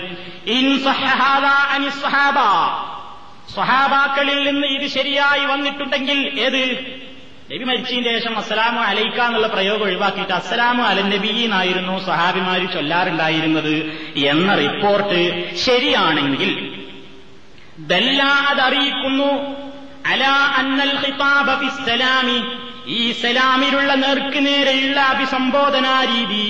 [0.56, 2.38] ഇൻ സഹഹാദ അനി സഹാബ
[3.55, 6.63] സ്വഹാബാക്കളിൽ നിന്ന് ഇത് ശരിയായി വന്നിട്ടുണ്ടെങ്കിൽ ഏത്?
[7.51, 13.75] നബി മരിച്ചതിന് ശേഷം അസ്സലാമു അലൈക്ക എന്നുള്ള പ്രയോഗം ഒഴിവാക്കിയിട്ട് അസ്സലാമു അല നബി എന്നായിരുന്നു സഹാബിമാര് ചൊല്ലാറുണ്ടായിരുന്നത്
[14.27, 15.21] എന്ന റിപ്പോർട്ട്
[15.65, 16.53] ശരിയാണെങ്കിൽ
[17.93, 19.31] ദല്ലാതറിയിക്കുന്നു
[20.13, 20.23] അല
[20.59, 22.39] അന്നൽ ഖിതാബ ഫിസ്സലാമി
[22.93, 26.45] ഈ സലാമിലുള്ള നേർക്ക് നേരെയുള്ള അഭിസംബോധനാ രീതി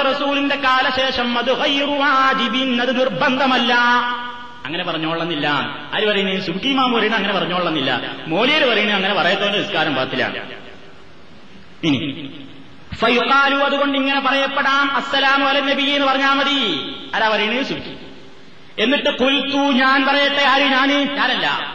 [0.00, 1.52] റസൂലിന്റെ കാലശേഷം അത്
[2.82, 3.74] അത് നിർബന്ധമല്ല.
[4.64, 5.48] അങ്ങനെ പറഞ്ഞോളന്നില്ല.
[5.94, 8.16] ആര് പറയുന്നത് സുബിമാം പറയുന്നത് അങ്ങനെ പറഞ്ഞോളന്നില്ല.
[8.26, 10.36] മോലിയർ പറയുന്നത് അങ്ങനെ പറയത്തോണ്ട് നിസ്കാരം പാത്തിലാണ്
[11.84, 12.30] ഇനി.
[13.64, 14.90] അതുകൊണ്ട് ഇങ്ങനെ പറയപ്പെടാം.
[14.90, 16.90] അസ്സലാമു അല നബി എന്ന് പറഞ്ഞാൽ മതി.
[17.14, 17.96] ആരാ പറയുന്നത് സുഖി
[18.78, 20.62] എന്നിട്ട് കുൽത്തു ഞാൻ പറയട്ടെ ആര്?
[20.62, 21.14] ഞാൻ.
[21.14, 21.74] ഞാനല്ല.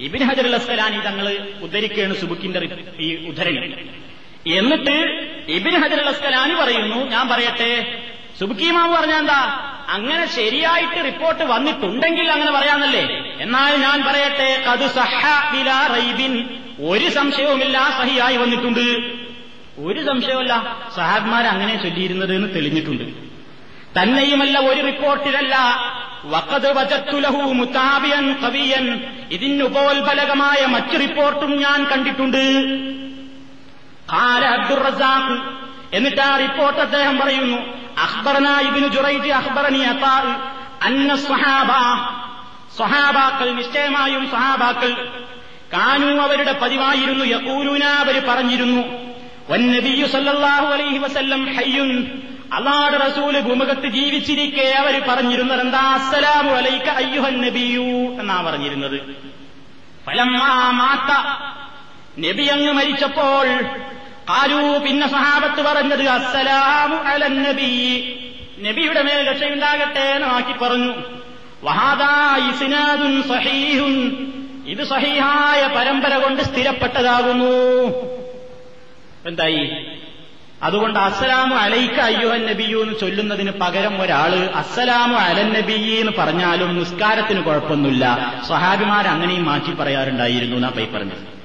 [0.00, 2.68] ഇബിൻ ഹജർ അസ്സലാനി തങ്ങൾ ഉദ്ധരിക്കുകയാണ് സുബുക്കിന്റെ
[3.00, 3.90] ഈ ഉദ്ധരണി.
[4.46, 4.96] എന്നിട്ട്
[5.48, 8.02] ഇബിൻ ഹജർ അസ്കലാനി പറയുന്നു ഞാൻ പറയട്ടെ
[8.40, 9.40] സുബുക്കീമാവ് പറഞ്ഞ എന്താ?
[9.88, 13.34] അങ്ങനെ ശരിയായിട്ട് റിപ്പോർട്ട് വന്നിട്ടുണ്ടെങ്കിൽ അങ്ങനെ പറയാന്നല്ലേ?
[13.40, 14.88] എന്നാൽ ഞാൻ പറയട്ടെ കതു
[15.94, 16.48] റൈബിൻ.
[16.88, 19.18] ഒരു സംശയവുമില്ല സഹിയായി വന്നിട്ടുണ്ട്.
[19.78, 23.04] ഒരു സംശയമല്ല സഹാബ്മാർ അങ്ങനെ ചൊല്ലിയിരുന്നത് എന്ന് തെളിഞ്ഞിട്ടുണ്ട്.
[23.98, 25.56] തന്നെയുമല്ല ഒരു റിപ്പോർട്ടിലല്ല
[26.24, 33.07] വക്കത് വജത്തുലഹു മുത്താബിയൻ കവിയൻ ഇതിനുപോൽബലകമായ മറ്റു റിപ്പോർട്ടും ഞാൻ കണ്ടിട്ടുണ്ട്.
[34.12, 35.58] ഖാല അബ്ദുർ റസാഖ്.
[35.96, 37.56] എന്നിട്ട് ആ റിപ്പോർട്ട് അദ്ദേഹം പറയുന്നു
[37.98, 40.40] അഖ്ബറന ഇബ്നു ജുറൈജ് അഖ്ബറനി അതാ
[40.82, 41.70] അന്ന സ്വഹാബ
[42.76, 45.08] സ്വഹാബാക്കൾ നിശ്ചയമായും സ്വഹാബാക്കൾ.
[45.72, 48.82] കാനു അവരുടെ പതിവായിരുന്നു യകൂലൂന അവർ പറഞ്ഞിരുന്നു
[49.50, 50.06] വന്നബിയു
[52.96, 55.78] റസൂൽ ഭൂമുഖത്ത് ജീവിച്ചിരിക്കെ അവർ പറഞ്ഞിരുന്നത് എന്താ?
[55.78, 59.00] അസ്സലാമു അലൈക അയ്യുഹൻ നബിയു എന്നാ പറഞ്ഞിരുന്നത്.
[60.06, 61.10] ഫലമ്മാ മാത്ത
[62.18, 63.64] നബി അങ്ങ് മരിച്ചപ്പോൾ
[64.30, 68.02] ആരൂ പിന്നെ സഹാബത്ത് പറഞ്ഞത് അസ്സലാമു അലൻ നബി.
[68.60, 70.94] നബിയുടെ മേൽ രക്ഷയുണ്ടാകട്ടെ എന്ന് ആക്കി പറഞ്ഞു.
[71.62, 72.38] വഹാദാ
[73.28, 73.94] സഹീഹും
[74.66, 77.86] ഇത് സഹീഹായ പരമ്പര കൊണ്ട് സ്ഥിരപ്പെട്ടതാകുന്നു.
[79.26, 79.86] എന്തായി?
[80.62, 87.42] അതുകൊണ്ട് അസ്സലാമു അലൈക്ക അയ്യോഹൻ നബിയു എന്ന് ചൊല്ലുന്നതിന് പകരം ഒരാൾ അസ്സലാമു അലൻ നബി എന്ന് പറഞ്ഞാലും നിസ്കാരത്തിന്
[87.42, 88.34] കുഴപ്പമൊന്നുമില്ല.
[88.46, 91.37] സ്വഹാബിമാർ അങ്ങനെയും മാറ്റി പറയാറുണ്ടായിരുന്നു എന്നാ പൈ പറഞ്ഞത്.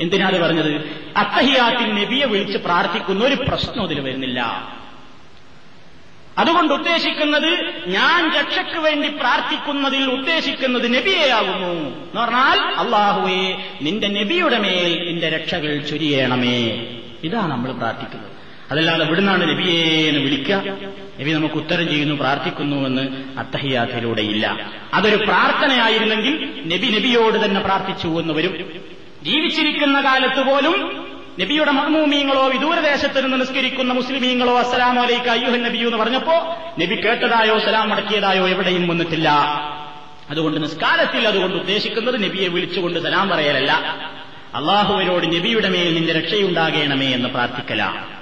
[0.00, 0.72] എന്തിനാണ് പറഞ്ഞത്?
[1.16, 4.40] അത്തഹിയാത്തിൽ നബിയെ വിളിച്ച് പ്രാർത്ഥിക്കുന്ന ഒരു പ്രശ്നം അതിൽ വരുന്നില്ല.
[6.38, 15.28] അതുകൊണ്ട് ഉദ്ദേശിക്കുന്നത് ഞാൻ രക്ഷയ്ക്ക് വേണ്ടി പ്രാർത്ഥിക്കുന്നതിൽ ഉദ്ദേശിക്കുന്നത് നബിയെയാകുന്നു എന്ന് പറഞ്ഞാൽ അള്ളാഹുവേ നിന്റെ നബിയുടെ മേൽ നിന്റെ
[15.28, 16.86] രക്ഷകൾ ചൊരിയണമേ.
[17.24, 18.30] ഇതാണ് നമ്മൾ പ്രാർത്ഥിക്കുന്നത്.
[18.70, 20.62] അതല്ലാതെ ഇവിടുന്നാണ് നബിയേന്ന് വിളിക്കുക?
[21.20, 24.70] നബി നമുക്ക് ഉത്തരം ചെയ്യുന്നു പ്രാർത്ഥിക്കുന്നു പ്രാർത്ഥിക്കുന്നുവെന്ന് അത്തഹിയാത്തിലൂടെ ഇല്ല.
[24.94, 28.95] അതൊരു പ്രാർത്ഥനയായിരുന്നെങ്കിൽ നബി നബിയോട് തന്നെ പ്രാർത്ഥിച്ചു എന്ന് വരും.
[29.22, 31.06] ജീവിച്ചിരിക്കുന്ന കാലത്ത് പോലും
[31.40, 37.88] നബിയുടെ മഹ്മൂമീങ്ങളോ വിദൂരദേശത്ത് നിന്ന് നിസ്കരിക്കുന്ന മുസ്ലിമീങ്ങളോ അസ്സലാം അലൈക്ക് അയ്യുഹൻ നബിയു എന്ന് പറഞ്ഞപ്പോ നബി കേട്ടതായോ സലാം
[37.88, 39.28] മടക്കിയതായോ എവിടെയും വന്നിട്ടില്ല.
[40.30, 43.72] അതുകൊണ്ട് നിസ്കാരത്തിൽ അതുകൊണ്ട് ഉദ്ദേശിക്കുന്നത് നബിയെ വിളിച്ചുകൊണ്ട് സലാം പറയലല്ല.
[44.54, 48.16] അള്ളാഹുവിനോട് നബിയുടെ മേൽ നിന്റെ രക്ഷയുണ്ടാകേണമേ എന്ന് പ്രാർത്ഥിക്കലാണ്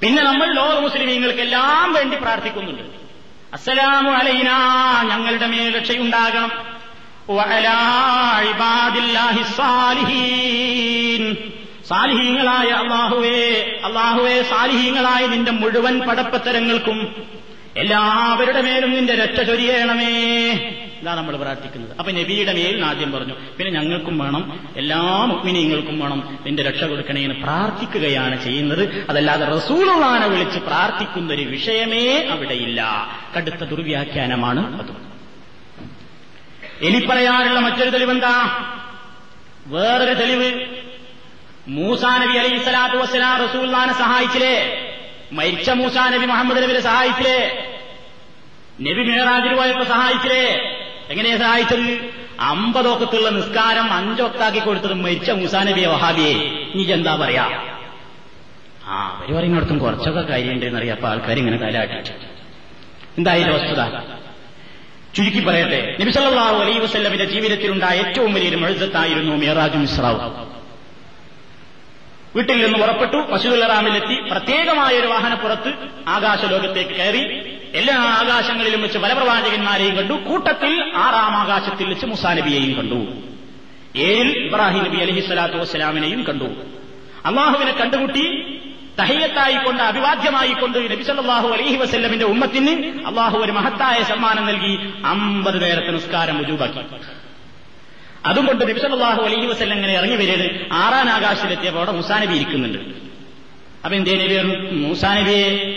[0.00, 2.82] പിന്നെ നമ്മൾ ലോക മുസ്ലിമീങ്ങൾക്കെല്ലാം വേണ്ടി പ്രാർത്ഥിക്കുന്നുണ്ട്.
[3.52, 4.56] അസ്സലാമു അലൈനാ
[5.02, 6.73] ഞങ്ങളുടെ മേൽ രക്ഷയുണ്ടാകണം.
[11.88, 17.26] സാലിഹീങ്ങളായ അള്ളാഹുവേ അള്ളാഹുവേ സാലിഹീങ്ങളായ നിന്റെ മുഴുവൻ പടപ്പത്തരങ്ങൾക്കും
[17.76, 20.50] എല്ലാവരുടെ മേലും നിന്റെ രക്ഷ ചൊരിയണമേ.
[21.02, 21.96] ഇതാ നമ്മൾ പ്രാർത്ഥിക്കുന്നത്.
[21.98, 27.36] അപ്പൊ നബിയുടെ മേൽ ആദ്യം പറഞ്ഞു പിന്നെ ഞങ്ങൾക്കും വേണം എല്ലാ മുഗ്മിനീങ്ങൾക്കും വേണം നിന്റെ രക്ഷ കൊടുക്കണേ എന്ന്
[27.42, 29.06] പ്രാർത്ഥിക്കുകയാണ് ചെയ്യുന്നത്.
[29.10, 33.08] അതല്ലാതെ റസൂലുള്ളാനെ വിളിച്ച് പ്രാർത്ഥിക്കുന്ന ഒരു വിഷയമേ അവിടെയില്ല.
[33.36, 35.13] കടുത്ത ദുർവ്യാഖ്യാനമാണ് അത്.
[36.84, 38.34] ഇനി പറയാനുള്ള മറ്റൊരു തെളിവെന്താ?
[39.66, 40.64] വേറൊരു തെളിവ്.
[41.68, 44.56] മൂസാ നബി അലൈഹി സ്വലാത്തു വസ്സലാം റസൂല്ലാനെ സഹായിച്ചില്ലേ?
[45.32, 47.38] മരിച്ച മൂസാ നബി മുഹമ്മദ് നബിനെ സഹായിച്ചില്ലേ?
[48.80, 50.46] നബി മേറാജിരുവായപ്പോ സഹായിച്ചില്ലേ?
[51.10, 52.14] എങ്ങനെയാ സഹായിച്ചത്?
[52.40, 56.34] അമ്പതൊക്കത്തുള്ള നിസ്കാരം അഞ്ചൊക്കാക്കി കൊടുത്തത് മരിച്ച മൂസാ നബിയെ വഹാബിയെ.
[56.74, 57.44] നീ എന്താ പറയാ?
[58.86, 60.94] ആ അവർ പറയുന്നിടത്തും കുറച്ചൊക്കെ കാര്യമുണ്ടെന്നറിയാം.
[60.94, 62.10] അപ്പൊ ആൾക്കാർ ഇങ്ങനെ കാലാട്ടിട്ട്.
[63.18, 63.80] എന്തായാലും വസ്തുത
[65.16, 65.96] ചുരുക്കി പറയട്ടെ.
[66.00, 70.44] നബിസല്ലാഹു അലൈ വസ്ല്ലമിന്റെ ജീവിതത്തിലുണ്ടായ ഏറ്റവും വലിയൊരു മെഴുസത്തായിരുന്നു മിയറാജും മിശ്രാവ്
[72.36, 73.64] വീട്ടിൽ നിന്ന് പുറപ്പെട്ടു മസൂദുൽ
[74.30, 75.74] പ്രത്യേകമായ ഒരു വാഹനപ്പുറത്ത്
[76.08, 83.06] ആകാശലോകത്തേക്ക് കയറി എല്ലാ ആകാശങ്ങളിലും വെച്ച് ബലപ്രവാചകന്മാരെയും കണ്ടു കൂട്ടത്തിൽ ആറാം ആകാശത്തിൽ വെച്ച് മുസാനബിയെയും കണ്ടു.
[83.98, 86.44] ഏഴിൽ ഇബ്രാഹിം നബി അലഹി സ്വലാത്തു വസ്സലാമിനെയും കണ്ടു.
[87.26, 88.24] അള്ളാഹുവിനെ കണ്ടുമുട്ടി
[88.98, 96.78] തഹയ്യത്തായിക്കൊണ്ട് അഭിവാദ്യമായിക്കൊണ്ട് നബിസല്ലാഹു അലഹി വസ്ല്ലമിന്റെ ഉമ്മത്തിന് അള്ളാഹു ഒരു മഹത്തായ സമ്മാനം നൽകി അമ്പത് നേരത്തെ നിസ്കാരം രുജൂബാക്കി
[98.26, 100.66] അതുകൊണ്ട് നബിസല്ലാഹു അലഹി വസ്ല്ലം ഇങ്ങനെ ഇറങ്ങി വരരുത്.
[100.72, 102.78] ആറാൻ ആകാശത്തിലെത്തിയപ്പോൾ അവിടെ മൂസാനബി ഇരിക്കുന്നുണ്ട്.
[102.78, 105.74] അപ്പൊ എന്തേ നബി മൂസാനബിയെ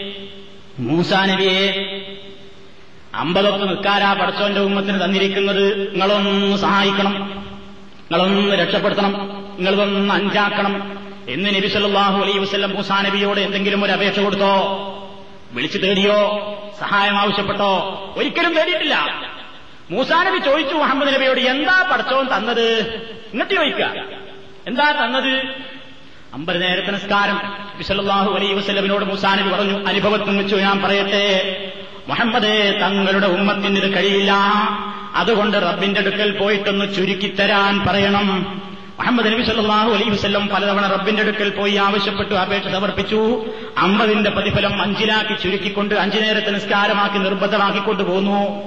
[0.79, 1.73] മൂസാനബിയെ
[3.15, 5.91] അമ്പതൊക്കെ നിൽക്കാരാ പടച്ചോന്റെ ഉമ്മത്തിന് തന്നിരിക്കുന്നത്.
[5.91, 7.13] നിങ്ങളൊന്ന് സഹായിക്കണം.
[8.11, 9.13] നിങ്ങളൊന്ന് രക്ഷപ്പെടുത്തണം.
[9.57, 10.97] നിങ്ങളൊന്ന് അഞ്ചാക്കണം.
[11.27, 14.53] എന്ന് നബി സല്ലാഹു അലൈ വസ്ലം മൂസാ നബിയോട് എന്തെങ്കിലും ഒരു അപേക്ഷ കൊടുത്തോ?
[15.51, 16.17] വിളിച്ചു തേടിയോ?
[16.79, 18.03] സഹായം ആവശ്യപ്പെട്ടോ?
[18.17, 19.21] ഒരിക്കലും തേടിയിട്ടില്ല.
[19.91, 22.69] മൂസാ നബി ചോദിച്ചു മുഹമ്മദ് നബിയോട് എന്താ പടച്ചോൻ തന്നത്?
[23.33, 23.95] എന്നിട്ട് ചോദിക്കുക.
[24.67, 25.43] എന്താ തന്നത്?
[26.33, 27.41] അമ്പത് നേരത്തെ നിസ്കാരം
[27.77, 31.25] വിസലാഹു അലൈ വസ്ലമിനോട് മൂസാനബി പറഞ്ഞു അനുഭവത്തിൽ വെച്ചു ഞാൻ പറയട്ടെ.
[32.07, 34.33] മുഹമ്മദ് തങ്ങളുടെ ഉമ്മത്തിന് ഇത് കഴിയില്ല.
[35.15, 38.61] അതുകൊണ്ട് റബ്ബിന്റെ അടുക്കൽ പോയിട്ടൊന്ന് ചുരുക്കിത്തരാൻ പറയണം.
[38.99, 43.45] മുഹമ്മദ് നബി സല്ലാഹു അലൈഹി വസ്ല്ലം പലതവണ റബ്ബിന്റെ അടുക്കൽ പോയി ആവശ്യപ്പെട്ടു അപേക്ഷ സമർപ്പിച്ചു.
[43.77, 48.63] അമ്പതിന്റെ പ്രതിഫലം അഞ്ചിലാക്കി ചുരുക്കിക്കൊണ്ട് അഞ്ചു നേരത്തെ നിസ്കാരമാക്കി നിർബന്ധമാക്കിക്കൊണ്ട് പോന്നു.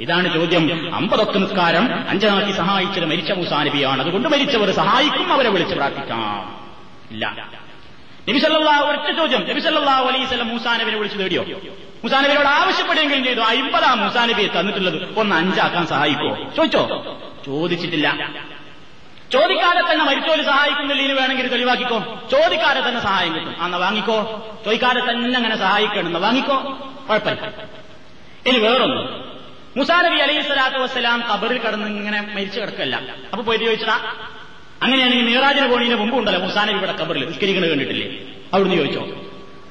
[0.00, 0.94] ഇതാണ് ചോദ്യം.
[0.94, 6.64] അമ്പതൊക്കെ നിസ്കാരം അഞ്ചനാക്കി സഹായിച്ചത് മരിച്ച മൂസാനബിയാണ് അതുകൊണ്ട് മരിച്ചവർ സഹായിക്കും അവരെ വിളിച്ച് പ്രാർത്ഥിക്കാം.
[7.10, 7.48] ഇല്ല.
[8.28, 9.48] നബിസല്ലാ ഒറ്റ ചോദ്യം.
[9.48, 11.44] നബിസല്ലാ അലൈസ് മൂസാനബിനെ വിളിച്ച് തേടിയോ?
[12.04, 13.40] മുസാനബിയോട് ആവശ്യപ്പെടുകയും ചെയ്തു.
[13.40, 16.36] അമ്പതാ മൂസാനബിയെ തന്നിട്ടുള്ളത് ഒന്ന് അഞ്ചാക്കാൻ സഹായിക്കോ?
[16.56, 17.16] ചോദിച്ചോ?
[17.46, 18.30] ചോദിച്ചിട്ടില്ല.
[19.32, 22.28] ചോദിക്കാതെ തന്നെ മരിച്ചോൽ സഹായിക്കുന്നില്ല വേണമെങ്കിൽ തെളിവാക്കിക്കോ.
[22.32, 23.60] ചോദിക്കാതെ തന്നെ സഹായം കിട്ടും.
[23.60, 24.46] അന്ന് വാങ്ങിക്കോ.
[24.64, 26.22] ചോദിക്കാതെ തന്നെ അങ്ങനെ സഹായിക്കണം.
[26.22, 26.56] വാങ്ങിക്കോ.
[27.08, 27.52] കുഴപ്പമില്ല.
[28.46, 29.32] ഇനി വേറൊന്നും.
[29.76, 32.96] മുസാനബി അലൈഹി സ്വലാത്തു വസ്സലാം കബറിൽ കടന്ന് ഇങ്ങനെ മരിച്ചു കിടക്കല്ല.
[33.32, 34.12] അപ്പൊ പോയി ചോദിച്ചതാ?
[34.82, 38.18] അങ്ങനെയാണെങ്കിൽ നീറാജിന് പോണീന് മുമ്പ് ഉണ്ടല്ലോ മുസാനബി ഇവിടെ കബറിൽ നിസ്കരിക്കുന്നത് കണ്ടിട്ടില്ലേ?
[38.54, 39.06] അവിടുന്ന് ചോദിച്ചോ?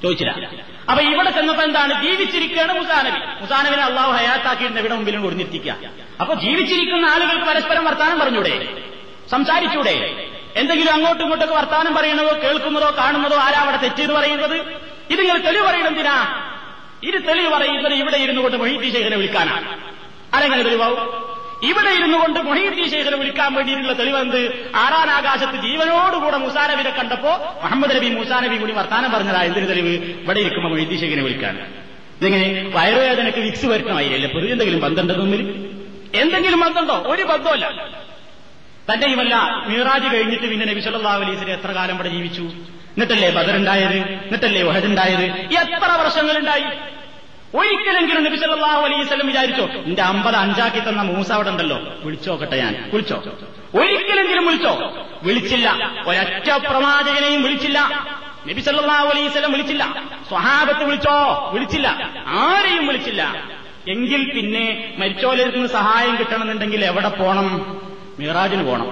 [0.04, 0.50] ചോദിച്ചില്ല.
[0.90, 2.04] അപ്പൊ ഇവിടെ ചെന്നപ്പോ എന്താണ്?
[2.04, 3.42] ജീവിച്ചിരിക്കുകയാണ് മുസാനബി.
[3.42, 5.76] മുസാനബിനെ അള്ളാഹു ഹയാത്താക്കിയിട്ടുണ്ട് ഇവിടെ മുമ്പിലും കൊടുത്തിരിക്കുക.
[6.22, 8.76] അപ്പൊ ജീവിച്ചിരിക്കുന്ന ആളുകൾക്ക് പരസ്പരം വർത്താനം പറഞ്ഞൂടെ?
[9.32, 9.96] സംസാരിച്ചൂടെ?
[10.56, 14.58] എന്തെങ്കിലും അങ്ങോട്ടും ഇങ്ങോട്ടൊക്കെ വർത്താനം പറയണതോ കേൾക്കുന്നതോ കാണുന്നതോ ആരാ അവിടെ തെറ്റെന്ന് പറയുന്നത്?
[15.14, 16.16] ഇതിങ്ങനെ തെളിവ് പറയണെന്തിനാ
[17.04, 19.68] ഇത് തെളിവ് പറയുന്നത് ഇവിടെ ഇരുന്നു കൊണ്ട് മൊഹീദ്ദി ശേഖരെ വിളിക്കാനാണ്
[20.36, 21.32] ആരെങ്ങനെ തെളിവാവും
[21.70, 24.70] ഇവിടെ ഇരുന്നു കൊണ്ട് മൊഹീദ്ദി ശേഖരെ വിളിക്കാൻ വേണ്ടിയിട്ടുള്ള തെളിവെന്ത്?
[24.76, 27.32] ആറാൻ ആകാശത്ത് ജീവനോടുകൂടെ മുസാനബിനെ കണ്ടപ്പോ
[27.64, 29.42] മുഹമ്മദ് നബി മുസാനബി കൂടി വർത്താനം പറഞ്ഞതാ.
[29.50, 29.94] എന്തിന് തെളിവ്?
[30.24, 31.56] ഇവിടെ ഇരിക്കുമ്പോൾ മൊഹീദ്ദി ശേഖരെ വിളിക്കാൻ.
[32.20, 35.42] ഇതിങ്ങനെ വയറുവേദനക്ക് വിക്സ് വരുത്തമായില്ലേ പൊതു എന്തെങ്കിലും ബന്ധമുണ്ടോ തമ്മിൽ
[36.22, 36.98] എന്തെങ്കിലും ബന്ധമുണ്ടോ?
[37.14, 37.66] ഒരു ബന്ധമല്ല
[38.92, 39.36] തന്റെയുമല്ല
[39.68, 42.42] മീറാജ് കഴിഞ്ഞിട്ട് പിന്നെ നബി സല്ലാ വസല്ലം എത്ര കാലം ഇവിടെ ജീവിച്ചു?
[42.96, 45.24] എന്നിട്ടല്ലേ ബദറുണ്ടായത് എന്നിട്ടല്ലേ വഹദുണ്ടായത്
[45.58, 46.64] എത്ര വർഷങ്ങളുണ്ടായി
[47.56, 53.18] ഒരിക്കലെങ്കിലും നബി സല്ലാഹു അലൈവല്ലം വിചാരിച്ചോ എന്റെ അമ്പത് അഞ്ചാക്കി തന്ന മൂസ അവിടെ ഉണ്ടല്ലോ വിളിച്ചോക്കട്ടെ ഞാൻ വിളിച്ചോ?
[53.76, 54.74] ഒരിക്കലെങ്കിലും വിളിച്ചോ?
[55.24, 55.70] വിളിച്ചില്ല.
[56.08, 57.80] ഒരൊറ്റ പ്രവാചകനെയും വിളിച്ചില്ല.
[58.48, 59.84] നബി സല്ലാഹു അലൈവല്ലം വിളിച്ചില്ല.
[60.30, 61.52] സ്വഹാബത്ത് വിളിച്ചോ?
[61.54, 61.88] വിളിച്ചില്ല.
[62.28, 63.22] ആരെയും വിളിച്ചില്ല.
[63.88, 67.48] എങ്കിൽ പിന്നെ മരിച്ചോലിരുന്ന് സഹായം കിട്ടണമെന്നുണ്ടെങ്കിൽ എവിടെ പോണം?
[68.22, 68.88] മിറാജിന് പോണം.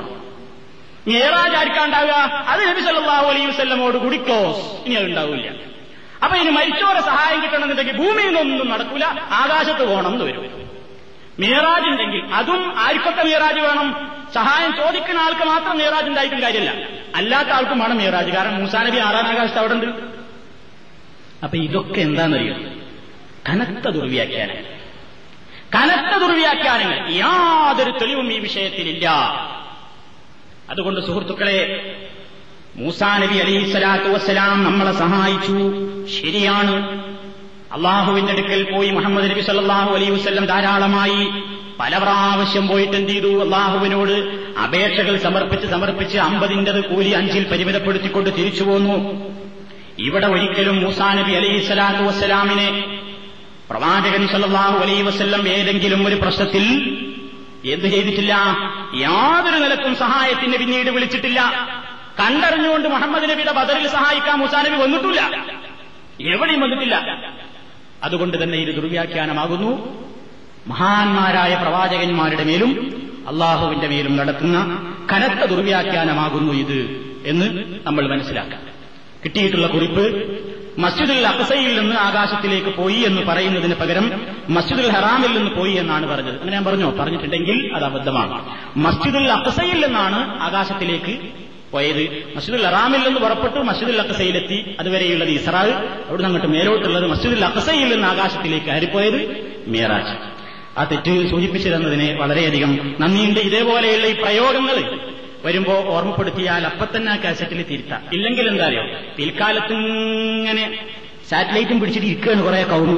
[1.08, 2.14] മിറാജ് ആർക്കാണ്ടാവുക
[2.52, 5.50] അത് നബി സല്ലാഹു അലൈഹി വസ്ല്ലമോട് കൂടി ക്ലോസ് ഇനി അത് ഉണ്ടാവില്ല.
[6.24, 9.06] അപ്പൊ ഇനി മരിച്ചവരെ സഹായം കിട്ടണമെന്നുണ്ടെങ്കിൽ ഭൂമിയിൽ നിന്നൊന്നും നടക്കൂല.
[9.42, 10.46] ആകാശത്ത് പോകണം എന്ന് വരും.
[11.40, 13.90] മീറാജ് ഉണ്ടെങ്കിൽ അതും ആർക്കൊക്കെ മീറാജ് വേണം?
[14.34, 16.74] സഹായം ചോദിക്കുന്ന ആൾക്ക് മാത്രം മീറാജ് ഉണ്ടായിട്ടും കാര്യമില്ല.
[17.16, 18.32] അല്ലാത്ത ആൾക്കും വേണം മീറാജ്.
[18.32, 19.86] കാരണം മൂസാനബി ആറാം ആകാശത്ത് അവിടെ ഉണ്ട്
[21.44, 22.56] അപ്പൊ ഇതൊക്കെ എന്താണെന്നറിയോ
[23.50, 24.79] കനത്ത ദുർവ്യാഖ്യാനങ്ങൾ.
[25.76, 27.12] കനത്ത ദുർവ്യാഖ്യാനങ്ങൾ.
[27.12, 29.10] യാതൊരു തെളിവും ഈ വിഷയത്തിലില്ല.
[30.70, 31.92] അതുകൊണ്ട് സുഹൃത്തുക്കളെ
[32.76, 35.72] മൂസാ നബി അലൈഹി സ്വലാത്തു വസ്സലാം നമ്മളെ സഹായിച്ചു.
[36.22, 37.00] ശരിയാണ്.
[37.74, 41.44] അള്ളാഹുവിന്റെ അടുക്കൽ പോയി മുഹമ്മദ് നബി സല്ലാഹു അലൈഹി വസ്ലം ധാരാളമായി
[41.80, 43.44] പല പ്രാവശ്യം പോയിട്ട് എന്ത് ചെയ്തു?
[43.44, 44.12] അള്ളാഹുവിനോട്
[44.60, 49.24] അപേക്ഷകൾ സമർപ്പിച്ച് സമർപ്പിച്ച് അമ്പതിന്റെത് കൂലി അഞ്ചിൽ പരിമിതപ്പെടുത്തിക്കൊണ്ട് തിരിച്ചു പോന്നു.
[50.00, 52.99] ഇവിടെ ഒരിക്കലും മൂസാ നബി അലൈഹി സ്വലാത്തു വസ്സലാമിനെ
[53.70, 56.64] പ്രവാചകൻ സല്ലാഹു അലൈ വസ്ല്ലം ഏതെങ്കിലും ഒരു പ്രശ്നത്തിൽ
[57.66, 58.34] എന്ത് ചെയ്തിട്ടില്ല?
[58.96, 61.42] യാതൊരു നിലക്കും സഹായത്തിന് പിന്നീട് വിളിച്ചിട്ടില്ല.
[62.20, 65.46] കണ്ടറിഞ്ഞുകൊണ്ട് മുഹമ്മദ് നബിയുടെ ബദറിൽ സഹായിക്കാൻ മുസാനബി വന്നിട്ടില്ല.
[66.22, 66.96] എവിടെയും വന്നിട്ടില്ല.
[68.04, 70.04] അതുകൊണ്ട് തന്നെ ഇത് ദുർവ്യാഖ്യാനമാകുന്നു.
[70.68, 74.58] മഹാന്മാരായ പ്രവാചകന്മാരുടെ മേലും അള്ളാഹുവിന്റെ മേലും നടത്തുന്ന
[75.14, 78.62] കനത്ത ദുർവ്യാഖ്യാനമാകുന്നു ഇത് എന്ന് നമ്മൾ മനസ്സിലാക്കാം.
[79.26, 80.06] കിട്ടിയിട്ടുള്ള കുറിപ്പ്
[80.80, 86.36] മസ്ജിദുൽ അക്സയിൽ നിന്ന് ആകാശത്തിലേക്ക് പോയി എന്ന് പറയുന്നതിന് പകരം മസ്ജിദുൽ ഹറാമിൽ നിന്ന് പോയി എന്നാണ് പറഞ്ഞത്.
[86.36, 86.96] അങ്ങനെ ഞാൻ പറഞ്ഞോ?
[87.00, 88.46] പറഞ്ഞിട്ടുണ്ടെങ്കിൽ അത് അബദ്ധമാണ്.
[88.78, 91.20] മസ്ജിദുൽ അക്സയിൽ നിന്നാണ് ആകാശത്തിലേക്ക്
[91.72, 92.34] പോയത്.
[92.36, 95.74] മസ്ജിദുൽ അറാമിൽ നിന്ന് പുറപ്പെട്ടു മസ്ജിദുൽ അക്കസയിലെത്തി അതുവരെയുള്ളത് ഇസ്രാൽ
[96.10, 99.20] അവിടെ അങ്ങോട്ട് മേലോട്ടുള്ളത് മസ്ജിദുൽ അക്കസയിൽ നിന്ന് ആകാശത്തിലേക്ക് ആരിപ്പോയത്
[99.68, 100.40] മീറാജ്.
[100.80, 103.40] ആ തെറ്റ് സൂചിപ്പിച്ചിരുന്നതിന് വളരെയധികം നന്ദിയുണ്ട്.
[103.40, 105.09] ഇതേപോലെയുള്ള ഈ പ്രയോഗങ്ങൾ
[105.46, 108.02] വരുമ്പോ ഓർമ്മപ്പെടുത്തിയാൽ അപ്പൊ തന്നെ ആ കാസറ്റിൽ തിരുത്താം.
[108.14, 108.84] ഇല്ലെങ്കിൽ എന്താ അറിയോ
[109.18, 110.64] പിൽക്കാലത്ത് ഇങ്ങനെ
[111.30, 112.96] സാറ്റലൈറ്റും പിടിച്ചിട്ട് ഇരിക്കുകയാണ് കുറെ കൗമു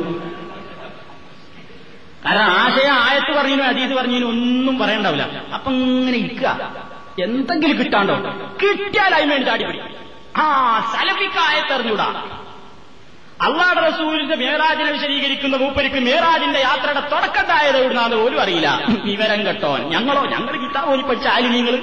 [2.25, 5.23] കാരണം ആശയ ആയത്ത് പറഞ്ഞു അതീത് പറഞ്ഞു ഒന്നും പറയണ്ടാവില്ല.
[5.53, 6.49] അപ്പൊ ഇങ്ങനെ ഇരിക്കുക.
[7.19, 8.15] എന്തെങ്കിലും കിട്ടാണ്ടോ?
[8.61, 9.79] കിട്ടിയാൽ അതിന് ചാടി പിടി
[10.37, 10.45] ആ
[10.93, 12.07] സലഫിക്ക് ആയത്തെറിഞ്ഞൂടാ
[13.41, 18.67] അള്ളാഹ് റസൂലിന്റെ മേറാജിനെ വിശദീകരിക്കുന്ന മൂപ്പരിക്ക് മേറാജിന്റെ യാത്രയുടെ തുടക്കത്തായത് എവിടുന്നാന്ന് പോലും അറിയില്ല.
[19.05, 21.75] വിവരം കെട്ടോൻ ഞങ്ങളോ ഞങ്ങൾ കിട്ടാൻ പോലും പഠിച്ച ആലിനീങ്ങൾ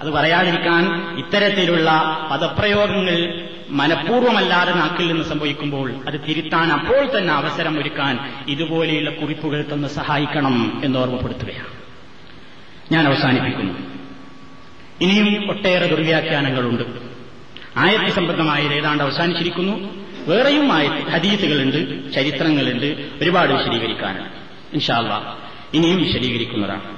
[0.00, 1.90] അത് പറയാതിരിക്കാൻ ഇത്തരത്തിലുള്ള
[2.30, 10.80] പദപ്രയോഗങ്ങൾ മനഃപൂർവമല്ലാതെ നാക്കിൽ നിന്ന് സംഭവിക്കുമ്പോൾ അത് തിരുത്താൻ അപ്പോൾ തന്നെ അവസരം ഒരുക്കാൻ ഇതുപോലെയുള്ള കുറിപ്പുകൾ തന്ന് സഹായിക്കണം
[10.84, 11.76] എന്ന് ഓർമ്മപ്പെടുത്തുകയാണ്
[12.92, 13.74] ഞാൻ അവസാനിപ്പിക്കുന്നു.
[15.00, 16.82] ഇനിയും ഒട്ടേറെ ദുർവ്യാഖ്യാനങ്ങളുണ്ട്.
[17.76, 20.06] ആയത്ത് സംബന്ധമായത് ഏതാണ്ട് അവസാനിച്ചിരിക്കുന്നു.
[20.28, 24.28] വേറെയും ആയ ഹദീസുകളുണ്ട് ചരിത്രങ്ങളുണ്ട് ഒരുപാട് വിശദീകരിക്കാനുണ്ട്
[24.72, 25.36] ഇൻഷാല്ല
[25.74, 26.95] ഇനിയും വിശദീകരിക്കുന്നതാണ്.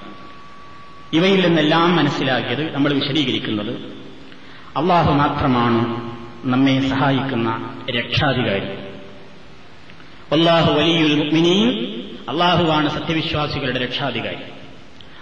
[1.13, 3.71] ഇവയിൽ നിന്നെല്ലാം മനസ്സിലാക്കിയത് നമ്മൾ വിശദീകരിക്കുന്നത്.
[4.77, 6.09] അള്ളാഹു മാത്രമാണ്
[6.45, 8.89] നമ്മെ സഹായിക്കുന്ന രക്ഷാധികാരി.
[10.33, 11.99] അള്ളാഹു വലിയുൽ
[12.29, 14.37] അള്ളാഹുവാണ് സത്യവിശ്വാസികളുടെ രക്ഷാധികാരി.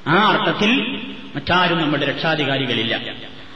[0.09, 1.01] ആ അർത്ഥത്തിൽ
[1.35, 2.97] മറ്റാരും നമ്മുടെ രക്ഷാധികാരികളില്ല.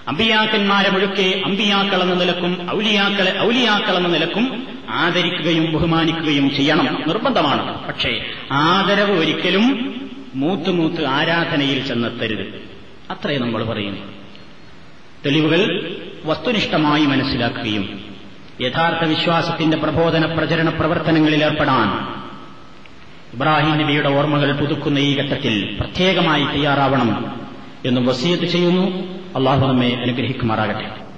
[0.09, 7.03] അമ്പിയാക്കന്മാരെ മുഴുക്കെ അമ്പിയാക്കൾ എന്ന നിലക്കും ഔലിയാക്കളെ ഔലിയാക്കൾ എന്ന നിലക്കും ആദരിക്കുകയും ബഹുമാനിക്കുകയും ചെയ്യണം.
[7.07, 7.89] നിർബന്ധമാണ്.
[7.89, 10.00] പക്ഷേ ആദരവ് ഒരിക്കലും
[10.35, 12.63] മൂത്ത് മൂത്ത് ആരാധനയിൽ ചെന്നെത്തരുത്.
[13.11, 14.01] അത്രേ നമ്മൾ പറയുന്നു
[15.27, 18.05] തെളിവുകൾ വസ്തുനിഷ്ഠമായി മനസ്സിലാക്കുകയും
[18.61, 22.21] യഥാർത്ഥ വിശ്വാസത്തിന്റെ പ്രബോധന പ്രചരണ പ്രവർത്തനങ്ങളിൽ ഏർപ്പെടാൻ.
[23.35, 27.41] ഇബ്രാഹിം നബിയുടെ ഓർമ്മകൾ പുതുക്കുന്ന ഈ ഘട്ടത്തിൽ പ്രത്യേകമായി തയ്യാറാവണം
[27.85, 28.87] എന്നും വസീയത്ത് ചെയ്യുന്നു.
[29.37, 31.10] അള്ളാഹു നമ്മെ അനുഗ്രഹിക്കുമാറാകട്ടെ.